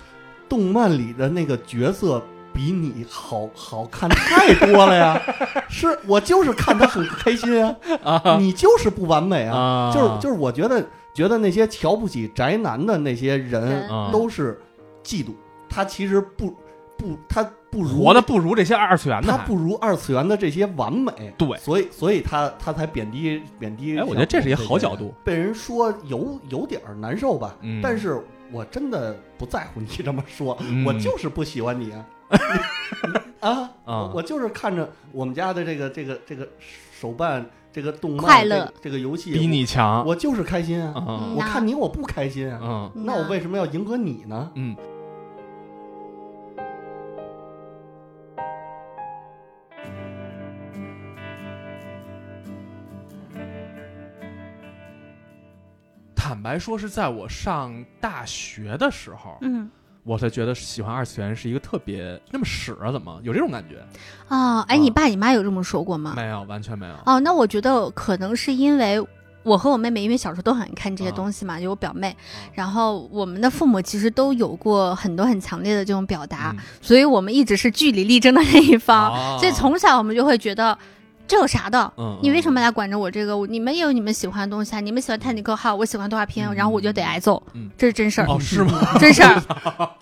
[0.48, 2.22] 动漫里的那个角色
[2.52, 5.18] 比你好好看太多了呀！
[5.70, 7.74] 是我就是看他很开心啊，
[8.22, 8.36] 啊。
[8.38, 14.60] 你就是不完美啊，啊，就是就是我觉得觉得那些瞧不起宅男的那些人都是
[15.02, 15.30] 嫉妒，
[15.70, 16.54] 他其实不
[17.00, 19.38] 不他不如活的不如这些二次元的他。
[19.46, 23.98] 不如二次元的这些完美，对所以所以他他才贬低贬低。
[23.98, 28.22] 哎我觉得这是一个好角度，被人说有有点儿难受吧，嗯但是
[28.52, 32.04] 我真的不在乎你这么说，嗯我就是不喜欢你啊
[33.40, 36.46] 啊啊我我就是看着我们家的这个这个这个
[36.92, 44.50] 手办这个动漫快乐这个这个游戏比你强我，我就是开心啊，嗯我看你我不开心啊，嗯那我为什么要迎合你呢？
[44.54, 44.76] 嗯。
[56.30, 59.68] 坦白说，是在我上大学的时候，嗯
[60.04, 62.92] 我才觉得喜欢二次元是一个特别那么屎啊？
[62.92, 63.84] 怎么有这种感觉？
[64.28, 66.12] 啊，哎，啊你爸你妈有这么说过吗？
[66.14, 66.94] 没有，完全没有。
[67.04, 69.04] 哦，那我觉得可能是因为
[69.42, 72.16] 我和我妹妹，因为小时候都很爱看这些啊东西嘛，有我表妹，啊
[72.54, 80.78] 然后我们的父母其实都有过很多很强烈的这种表达，嗯所以我们一直是据理力争的那一方，哦所以从小我们就会觉得
[81.30, 81.92] 这有啥的。
[81.96, 83.36] 嗯，你为什么来管着我这个？
[83.46, 84.80] 你们也有你们喜欢的东西啊！
[84.80, 88.98] 你们喜欢泰坦尼克号，我喜欢动画片，嗯然后我就得挨揍，嗯这是真事儿，哦，是吗？
[88.98, 89.40] 真事儿。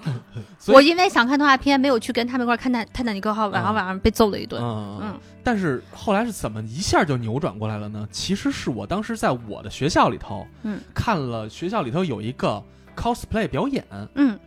[0.68, 4.62] 我因为想看动画片，没有去跟他们一块儿看泰泰坦尼克号，晚上嗯晚上被揍了一顿。
[4.62, 8.08] 嗯嗯但是后来是怎么一下就扭转过来了呢？
[8.10, 12.62] 其实是我当时在我的学校里头，嗯，看了学校里头有一个
[12.96, 14.38] cosplay 表演，嗯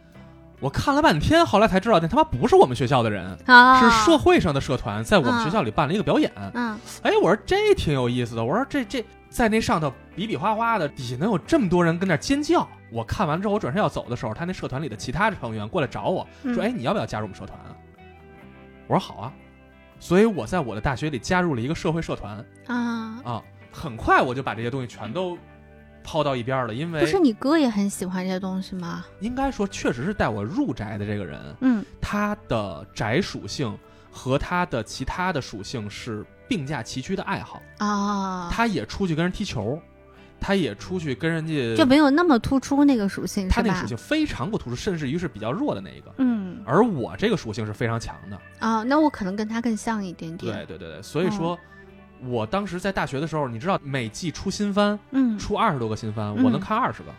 [0.62, 6.32] 我看了半天，后来才知道那他妈不是我们学校的人，啊，是社会上的社团在我们啊学校里办了一个表演。
[6.53, 12.68] 嗯哎，我说这挺有意思的，我说这这在那上头比比划划的，底下能有这么多人跟那尖叫。
[12.91, 17.76] 我看完之后，我转身要走的时候，他那社团里的其他成员过来找我嗯说：“哎，你要不要加入我们社团啊？”
[18.88, 19.34] 我说：“好啊。”
[19.99, 23.41] 所以我在我的大学里加入了一个社会社团啊，啊。
[23.74, 25.38] 很快我就把这些东西全都
[26.03, 29.05] 抛到一边了，因为不是你哥也很喜欢这些东西吗？
[29.19, 33.77] 应该说确实是带我入宅的这个人，嗯他的宅属性
[34.11, 37.61] 和他的其他的属性是并驾齐驱的爱好。
[37.77, 39.79] 啊，他也出去跟人踢球，
[40.39, 43.87] 他也出去跟人家，就没有那么突出那个属性，他那个属？
[43.87, 46.11] 性非常不突出，甚至于是比较弱的那一个。
[46.17, 50.53] 嗯而我这个属性是非常强的，啊，那我可能跟他更像一点点。
[50.53, 51.57] 对对对对，所以说，
[52.26, 56.43] 我当时在大学的时候，你知道每季出新番，嗯，出二十多个新番，嗯。
[56.43, 57.11] 我能看二十个，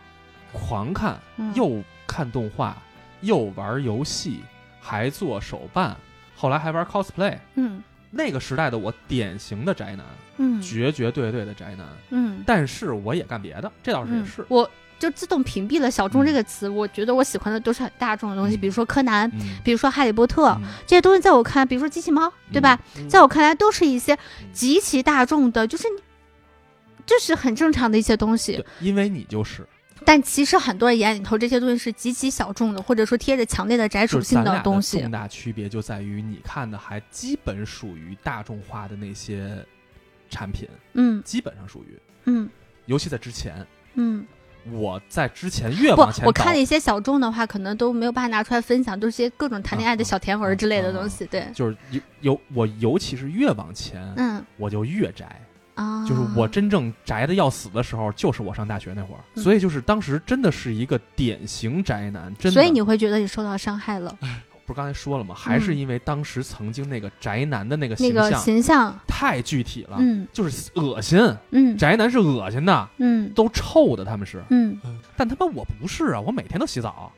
[0.52, 1.52] 狂看，嗯。
[1.54, 2.76] 又看动画，
[3.20, 4.40] 又玩游戏，
[4.80, 5.96] 还做手办，
[6.36, 7.82] 后来还玩 cosplay，嗯。
[8.10, 10.60] 那个时代的我典型的宅男，嗯。
[10.60, 11.86] 绝绝对对的宅男。
[12.10, 12.42] 嗯。
[12.46, 14.26] 但是我也干别的，这倒是也嗯。
[14.26, 14.44] 是。
[14.48, 14.70] 我
[15.02, 16.68] 就自动屏蔽了“小众”嗯这个词。
[16.68, 22.78] 我觉得我喜欢的都是很大众的东西，嗯比如说柯南，嗯，比如说哈利波特嗯这些东西，在我看来，比如说机器猫，对吧？
[22.96, 24.16] 嗯在我看来，都是一些
[24.52, 25.88] 极其大众的，就是
[27.04, 29.66] 就是很正常的一些东西。，因为你就是
[30.04, 35.10] 但其实很多人眼里头，这些东西是极其小众的，或者说贴着强烈的宅属性的东西重。
[35.10, 39.64] 大区别就在于你看的还基本属于大众化的那些
[40.30, 42.48] 产品，嗯基本上属于，嗯
[42.86, 43.66] 尤其在之前。
[43.94, 44.26] 嗯，
[44.70, 51.26] 我在之前越往前，我看了一些小众的话，可能都没有办法拿出来分享，都是些各种谈恋爱的啊小甜文之类的东西。
[51.26, 55.40] 对，就是有有我，尤其是越往前，嗯我就越宅。
[55.74, 62.60] 啊，就是我真正宅的要死的时候，就是我上大学那会儿，嗯所以就是当时真的是一个典型宅男，真的。
[62.60, 64.14] 所以你会觉得你受到伤害了，
[64.64, 65.34] 不是刚才说了吗？
[65.34, 68.40] 还是因为当时曾经那个宅男的那个那个形象。
[68.40, 70.26] 形象，太具体了，嗯。
[70.32, 71.18] 就是恶心，
[71.50, 71.76] 嗯。
[71.76, 73.30] 宅男是恶心的，嗯。
[73.34, 74.42] 都臭的，他们是。
[74.50, 74.78] 嗯，
[75.16, 77.12] 但他妈我不是啊，我每天都洗澡，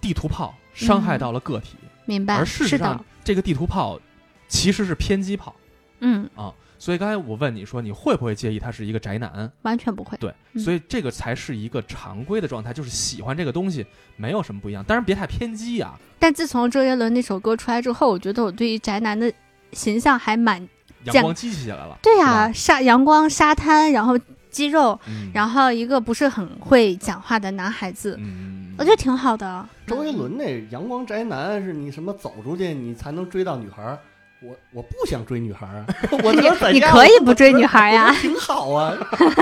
[0.00, 1.76] 地图炮伤害到了个体，
[2.06, 4.00] 明白，而事实上，这个地图炮
[4.48, 5.54] 其实是偏激炮。
[6.00, 6.52] 嗯，啊。
[6.80, 9.52] 所以刚才我问你说你会不会介意他是一个宅男？
[9.62, 10.16] 完全不会。
[10.16, 13.84] 对，嗯所以这个才是一个常规的状态，就是喜欢这个东西
[14.16, 16.00] 没有什么不一样，当然别太偏激啊。
[16.18, 19.30] 但自从周杰伦那首歌出来之后，我觉得我对于宅男的
[19.72, 20.66] 形象还蛮
[21.04, 24.18] 阳光积极起来了，对是呀、吧沙阳光沙滩，然后
[24.50, 29.68] 肌肉，嗯，然后一个不是很会讲话的男孩子，嗯，我觉得挺好的。
[29.86, 33.98] 周杰伦那阳光宅男是你什么走出去你才能追到女孩儿？
[34.42, 35.86] 我我不想追女孩儿啊，
[36.24, 38.96] 我你可以不追女孩呀我觉得挺好啊，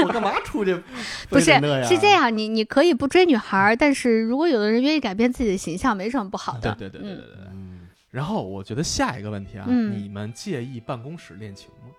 [0.05, 0.75] 我干嘛出去
[1.31, 1.53] 不是？
[1.87, 6.75] 是这，样，你你可以不追女孩儿，但是如果有的人愿意改变自己的形象，没什么不好的。
[6.79, 7.35] 对对对对对对。
[7.53, 11.91] 嗯，然后我觉得下一个问题啊，嗯你们介意办公室恋情吗？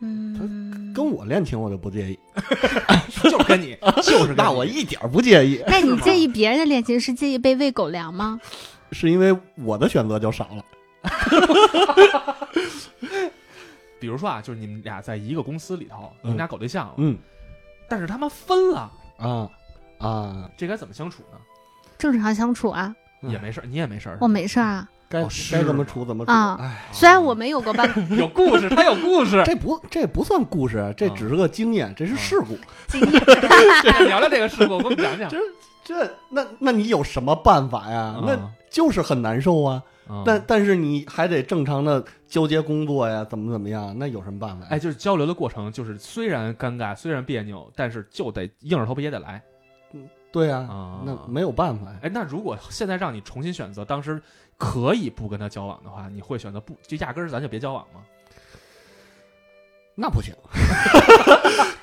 [0.00, 2.18] 嗯，跟我恋情我就不介意，
[3.20, 8.40] 就是跟你，就是那我一点儿不介意，那你介意别人的恋情是介意被喂狗粮吗？
[8.92, 10.64] 是因为我的选择就少了。
[14.00, 17.16] 比如说啊，就是你们俩在一个公司里头，你们俩搞对象了，嗯
[17.88, 19.48] 但是他们分了，啊
[19.98, 21.38] 啊，这该怎么相处呢？
[21.98, 24.88] 正常相处啊，嗯也没事儿，你也没事儿，我没事儿啊。
[25.10, 26.30] 该哦该怎么处怎么处。
[26.30, 29.42] 啊哎，虽然我没有过办 有故事，他有故事。
[29.46, 32.58] 这不这不算故事，这只是个经验，这是事故。
[32.88, 33.22] 经验，
[34.06, 35.30] 聊聊这个事故，给我们讲讲。
[35.82, 38.16] 这那那你有什么办法呀？
[38.22, 38.38] 那
[38.78, 39.82] 就是很难受啊。
[40.08, 43.92] 嗯但但是你还得正常的交接工作呀，怎么怎么样？
[43.98, 44.64] 那有什么办法？
[44.70, 49.42] 哎，就是交流的过程，就是虽然尴尬，虽然别扭，但是就得硬着头皮也得来
[49.92, 51.02] 嗯对呀、啊。
[51.04, 51.98] 那没有办法呀。
[52.02, 54.22] 哎，那如果现在让你重新选择，当时
[54.56, 58.00] 可以不跟他交往的话，你会选择不就压根儿咱就别交往吗？
[60.00, 60.32] 那不行，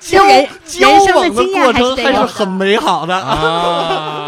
[0.00, 3.14] 交人生的往的经验过程还是很美好的。
[3.14, 4.25] 啊，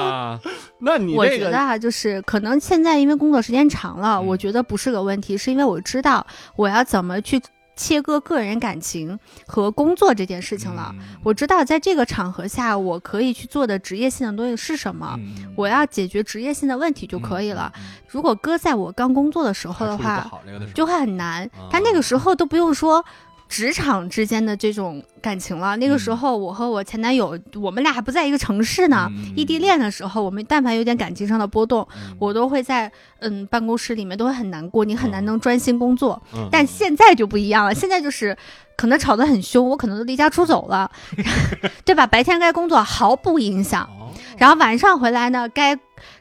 [0.80, 6.26] 那你我这个觉得啊，就是可能现在因为工作时间长了，嗯我觉得不是个问题，是因为我知道
[6.56, 7.40] 我要怎么去
[7.74, 10.90] 切割个人感情和工作这件事情了。
[10.98, 17.72] 嗯我知道在这个场合下，我可以去做的职业性的东西是什么，嗯我要解决职业性的问题就可以了。。
[18.08, 20.30] 如果搁在我刚工作的时候的话，
[20.74, 21.68] 就会很难啊。
[21.70, 23.04] 但那个时候都不用说。
[23.48, 26.16] 职场之间的这种感情了，那个时嗯。
[26.16, 29.08] 候我和我前男友，我们俩还不在一个城市呢。
[29.10, 29.32] 嗯。
[29.36, 32.14] 异地恋的时候，我们但凡有点感情上的波动，嗯。
[32.18, 32.90] 我都会在
[33.20, 36.20] 嗯办公室里面都会很难过，你很难能专心工作。
[36.34, 36.48] 嗯。
[36.52, 38.36] 但现在就不一样了，现在就是
[38.76, 40.90] 可能吵得很凶，我可能都离家出走了
[41.84, 42.06] 对吧？
[42.06, 44.12] 白天该工作毫不影响，哦。
[44.36, 45.76] 然后晚上回来呢，该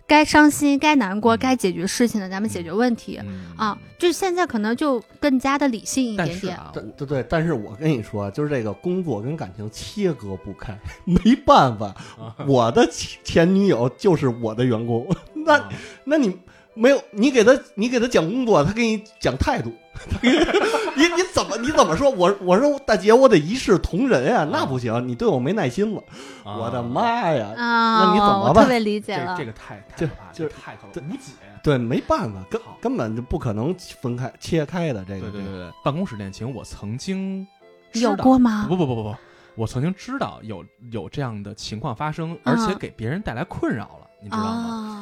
[0.08, 1.38] 该伤心、该难过、嗯。
[1.38, 3.20] 该解决事情的，咱们解决问题。
[3.24, 3.52] 嗯。
[3.58, 6.40] 啊，就现在可能就更加的理性一点点。
[6.40, 11.88] 但是啊，对对对，但是我跟你说，就是这个工作跟感情切割不开， 没办法，
[12.18, 12.36] 啊。
[12.48, 15.70] 我的前前女友就是我的员工， 那啊。
[16.06, 16.40] 那你
[16.78, 19.74] 没有你给他你给他讲工作，他给你讲态度，
[20.22, 22.10] 你你你怎么你怎么说？
[22.10, 26.02] 我我说大姐，我得一视同仁啊、那不行，你对我没耐心了，
[26.44, 27.54] 啊我的妈呀！
[27.58, 29.36] 啊，那你怎么办我特别理解了。
[29.36, 31.34] 这这个太太就可怕，就这太无解。
[31.64, 35.22] 对，没办法，根根本就不可能分开切开的这个。
[35.22, 37.46] 对对对对，办公室恋情我曾经
[37.94, 38.66] 有过吗？
[38.70, 39.16] 不不不不不，
[39.56, 44.52] 我曾经知道有有这样的情况发生，而且给别人带来困扰了，你知道吗？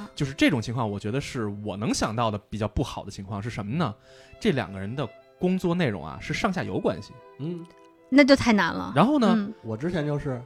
[0.05, 3.93] 啊，就是这种情况，我觉得是我能想到的比较不好的情况是什么呢？
[4.39, 5.07] 这两个人的
[5.39, 7.66] 工作内容啊是上下游关系，嗯，
[8.09, 8.93] 那就太难了。
[8.95, 10.41] 然后呢，嗯，我之前就是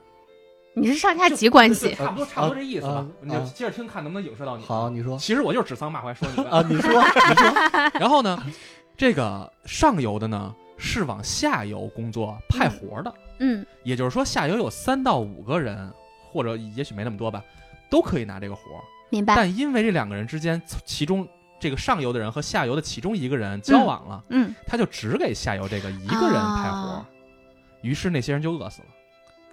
[0.76, 3.07] 你是上下级关系，差不多差不多这意思吧啊。
[3.22, 4.63] 你就啊接着听，看能不能影射到你。
[4.63, 7.51] 好，，你说其实我就是指桑骂槐说你啊，你说你说，
[7.99, 8.41] 然后呢，
[8.95, 15.91] 这个上游的呢是往下游工作派活的，嗯也就是说下游有三到五个人，
[16.32, 17.43] 或者也许没那么多吧，
[17.90, 18.84] 都可以拿这个活儿。
[19.10, 19.36] 明白。
[19.36, 21.28] 但因为这两个人之间，其中
[21.60, 27.06] 这个上游的人和下游的其中一个人交往了，嗯，他就只给下游这个一个人派活
[27.82, 28.88] 于是那些人就饿死了。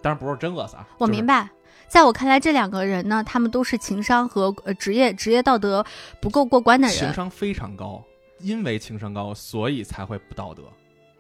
[0.03, 0.97] 当然不是真饿死啊，白。
[0.99, 1.49] 我明白。
[1.89, 5.85] 在我看来，这两个人呢，他们都是情商和呃职业职业道德
[6.21, 6.97] 不够过关的人。
[6.97, 8.03] 情商非常高，
[8.41, 10.65] 因为情商高，所以才会不道德。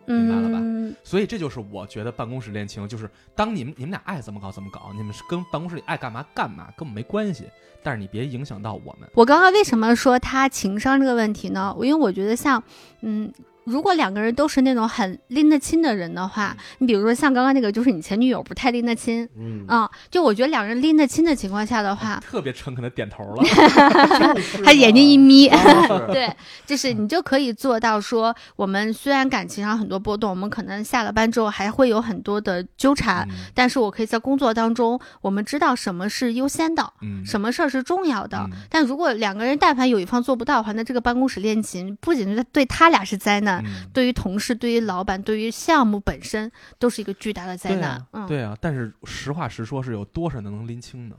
[0.07, 7.45] 明白了吧嗯，所以这就是我觉得办公室恋情，就是当你们你们俩爱怎么搞怎么搞，你们是跟办公室里爱干嘛干嘛，根本没关系。
[7.83, 9.09] 但是你别影响到我们。
[9.15, 11.73] 我刚刚为什么说他情商这个问题呢？
[11.81, 12.61] 因为我觉得像，
[13.03, 13.33] 嗯，
[13.67, 23.43] 如果两个人都是那种很拎得清的人的话，你比如说像刚刚那个，就是你前女友不太拎得清嗯，啊、就我觉得两人拎得清的情况下的话， 特别诚恳的点头了。
[24.35, 25.49] 就是他眼睛一眯。
[26.13, 26.33] 对，
[26.65, 33.37] 就是你就可以做到说，我们虽然感情上很多波动，我们可能下了班之后还会有很多的纠缠，嗯。
[33.53, 38.39] 但是我可以在工作当中，我们知道什么是优先的，嗯，什么事儿是重要的。
[38.39, 38.51] 嗯。
[38.71, 47.81] 但如果两个人但凡有一方做不到的话，那这个办公室恋情不仅是对他俩是灾难，嗯对于同事、对于老板、对于项目本身都是一个巨大的灾难。
[47.81, 48.57] 对啊，嗯，对啊。
[48.61, 51.17] 但是实话实说，是有多少人能拎清呢？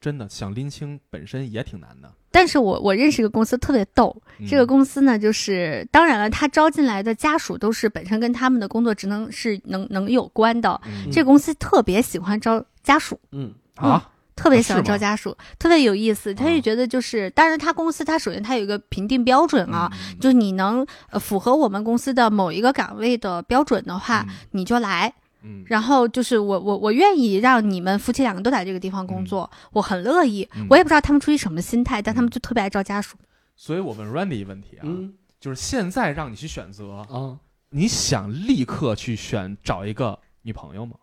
[0.00, 2.12] 真的想拎清本身也挺难的。
[2.32, 10.80] 但是我我认识一个公司特别逗，嗯这个公司呢，就是当然了，他招进来的家属都是本身跟他们的工作职能是能能有关的。
[10.86, 14.10] 嗯这个公司特别喜欢招家属，嗯啊，
[14.42, 16.34] 特别喜欢招家属，特别有意思。
[16.34, 25.12] 他啊就觉得就是，当然他公司他首先他有一个评定标准啊，嗯就是你能呃符合我们公司的某一个岗位的标准的话，你就来。
[25.44, 30.48] 嗯，然后就是我我我愿意让你们夫妻两个都在这个地方工作，我很乐意。
[30.54, 33.16] 嗯我也不知道他们出于什么心态，但他们就特别爱招家属。
[33.56, 37.38] 所以我问 Randy 一个问题啊，嗯就是现在让你去选择，啊，
[37.70, 40.94] 你想立刻去选找一个女朋友吗？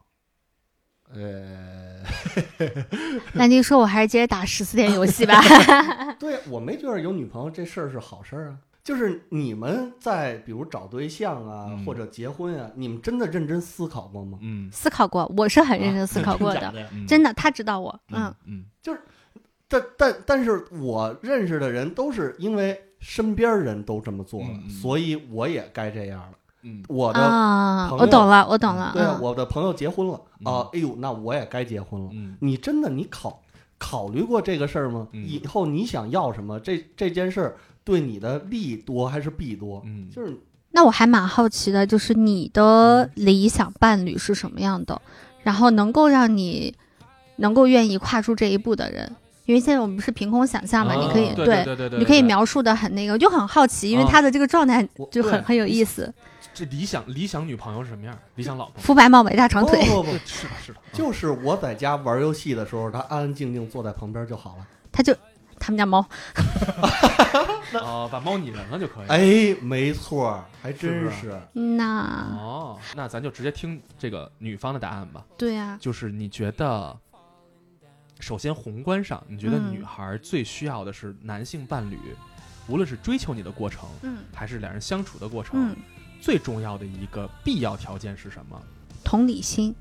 [1.14, 2.04] 呃，
[3.34, 5.42] 那您说：“我还是接着打十四天游戏吧。
[6.20, 8.58] 对我没觉得有女朋友这事儿是好事儿啊。
[8.84, 14.40] 就是你们在比如找对象啊，嗯或者结婚啊，你们真的认真思考过吗？
[14.42, 19.02] 嗯，思考过，我是很认真思考过的，真的嗯真的，他知道我，嗯嗯就是
[19.68, 24.50] 但但但是我认识的人都是因为身边人都这么做了，
[24.82, 26.32] 所以我也该这样了。
[26.64, 26.84] 嗯。
[26.88, 30.54] 我的、啊，我懂了，我懂了，对我的朋友结婚了嗯。
[30.54, 32.10] 啊，哎呦，那我也该结婚了。
[32.14, 32.36] 嗯。
[32.40, 33.42] 你真的你考
[33.78, 35.08] 考虑过这个事儿吗？
[35.14, 35.26] 嗯。
[35.28, 36.60] 以后你想要什么？
[36.60, 39.82] 这这件事儿对你的利多还是弊多？
[39.86, 40.38] 嗯，就是
[40.72, 45.02] 那我还蛮好奇的，就是你的理想伴侣是什么样的，
[45.44, 46.76] 然后能够让你
[47.38, 49.12] 能够愿意跨出这一步的人。
[49.46, 56.14] 因为现在我们不是凭空想象嘛，哦你可以对对对对，你可以描述的很那个，我就很好奇，因为啊他的这个状态就很很有意思，
[56.60, 58.14] 这理想理想女朋友是什么样？
[58.36, 58.82] 理想老婆？
[58.82, 59.82] 肤白貌美大长腿。
[59.86, 64.68] 不不不， 是的，是的， 就是我在家玩游戏的时候，她安安静静坐在旁边就好了。
[64.92, 65.16] 她就
[65.58, 66.06] 他们家猫，
[67.82, 69.08] 哦，把猫拟人了就可以。
[69.08, 71.40] 哎，没错，还真是。
[71.54, 75.26] 那哦，那咱就直接听这个女方的答案吧。
[75.38, 76.98] 对啊，就是你觉得，
[78.20, 81.98] 首先宏观上，你觉得嗯女孩最需要的是男性伴侣，
[82.68, 85.76] 无论是追求你的过程，嗯还是两人相处的过程，嗯，
[86.22, 88.60] 最重要的一个必要条件是什么？
[89.04, 89.74] 同理心，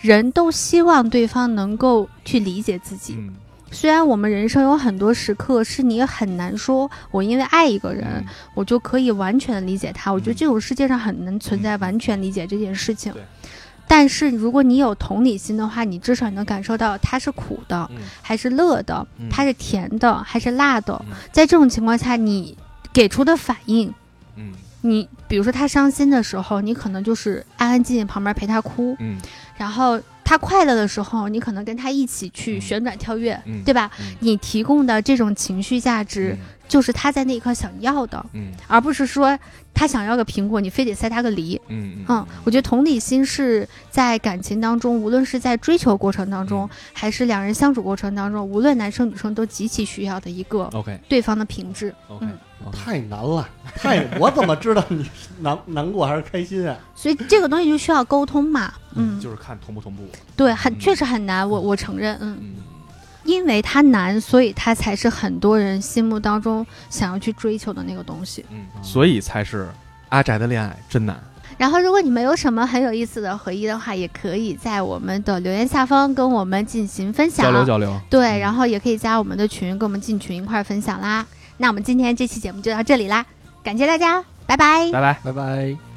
[0.00, 3.14] 人都希望对方能够去理解自己。
[3.18, 3.34] 嗯，
[3.70, 10.12] 虽然我们人生有很多时刻是你很难说，我因为爱一个人，嗯我就可以完全的理解他。
[10.12, 13.12] 我觉得嗯这种世界上很难存在完全理解这件事情。
[13.12, 13.22] 对
[13.86, 20.94] 但是如果你有同理心的话，你至少能感受到他是苦的，嗯还是乐的，嗯他是甜的，还是辣的。
[21.06, 22.56] 嗯在这种情况下，你
[22.94, 23.92] 给出的反应，
[24.36, 24.52] 嗯
[24.86, 29.18] 你比如说他伤心的时候，你可能就是安安静静旁边陪他哭，嗯。
[29.56, 32.60] 然后他快乐的时候，你可能跟他一起去嗯。
[32.60, 33.90] 旋转跳跃，嗯，对吧？
[33.98, 34.14] 嗯。
[34.20, 36.36] 你提供的这种情绪价值，
[36.68, 38.52] 就是他在那一刻想要的，嗯。
[38.68, 39.38] 而不是说
[39.72, 41.58] 他想要个苹果，你非得塞他个梨。
[41.68, 42.04] 嗯
[42.44, 46.46] 我觉得同理心是在感情当中，无论是在追求过程当嗯。
[46.46, 50.68] 中，还是两人相处过程当中，无论男生女生都极其需要的一个
[51.08, 51.94] 对方的品质。
[52.08, 52.38] OK，嗯
[52.70, 55.08] 太难了，太我怎么知道你
[55.40, 56.76] 难难过还是开心啊？
[56.94, 58.72] 所以这个东西就需要沟通嘛。
[58.94, 60.02] 嗯，就是看同不同步。
[60.36, 62.38] 对，很嗯确实很难，我我承认，嗯。
[62.40, 62.54] 嗯
[63.24, 68.44] 因为它难，所以它才是很多人心目当中想要去追求的那个东西。
[68.50, 69.66] 嗯，所以才是
[70.10, 71.18] 阿宅的恋爱真难。
[71.56, 77.46] 然后，如果你们有什么很有意思的回忆的话，也可以在我们的留言下方跟我们进行分享。
[77.46, 77.98] 交流交流。
[78.10, 81.24] 对，然后也可以加我们的群，跟我们进群一块儿分享啦。
[81.56, 83.24] 那我们今天这期节目就到这里啦，
[83.62, 84.90] 感谢大家，拜拜。
[84.90, 85.18] 拜拜。
[85.24, 85.93] 拜拜。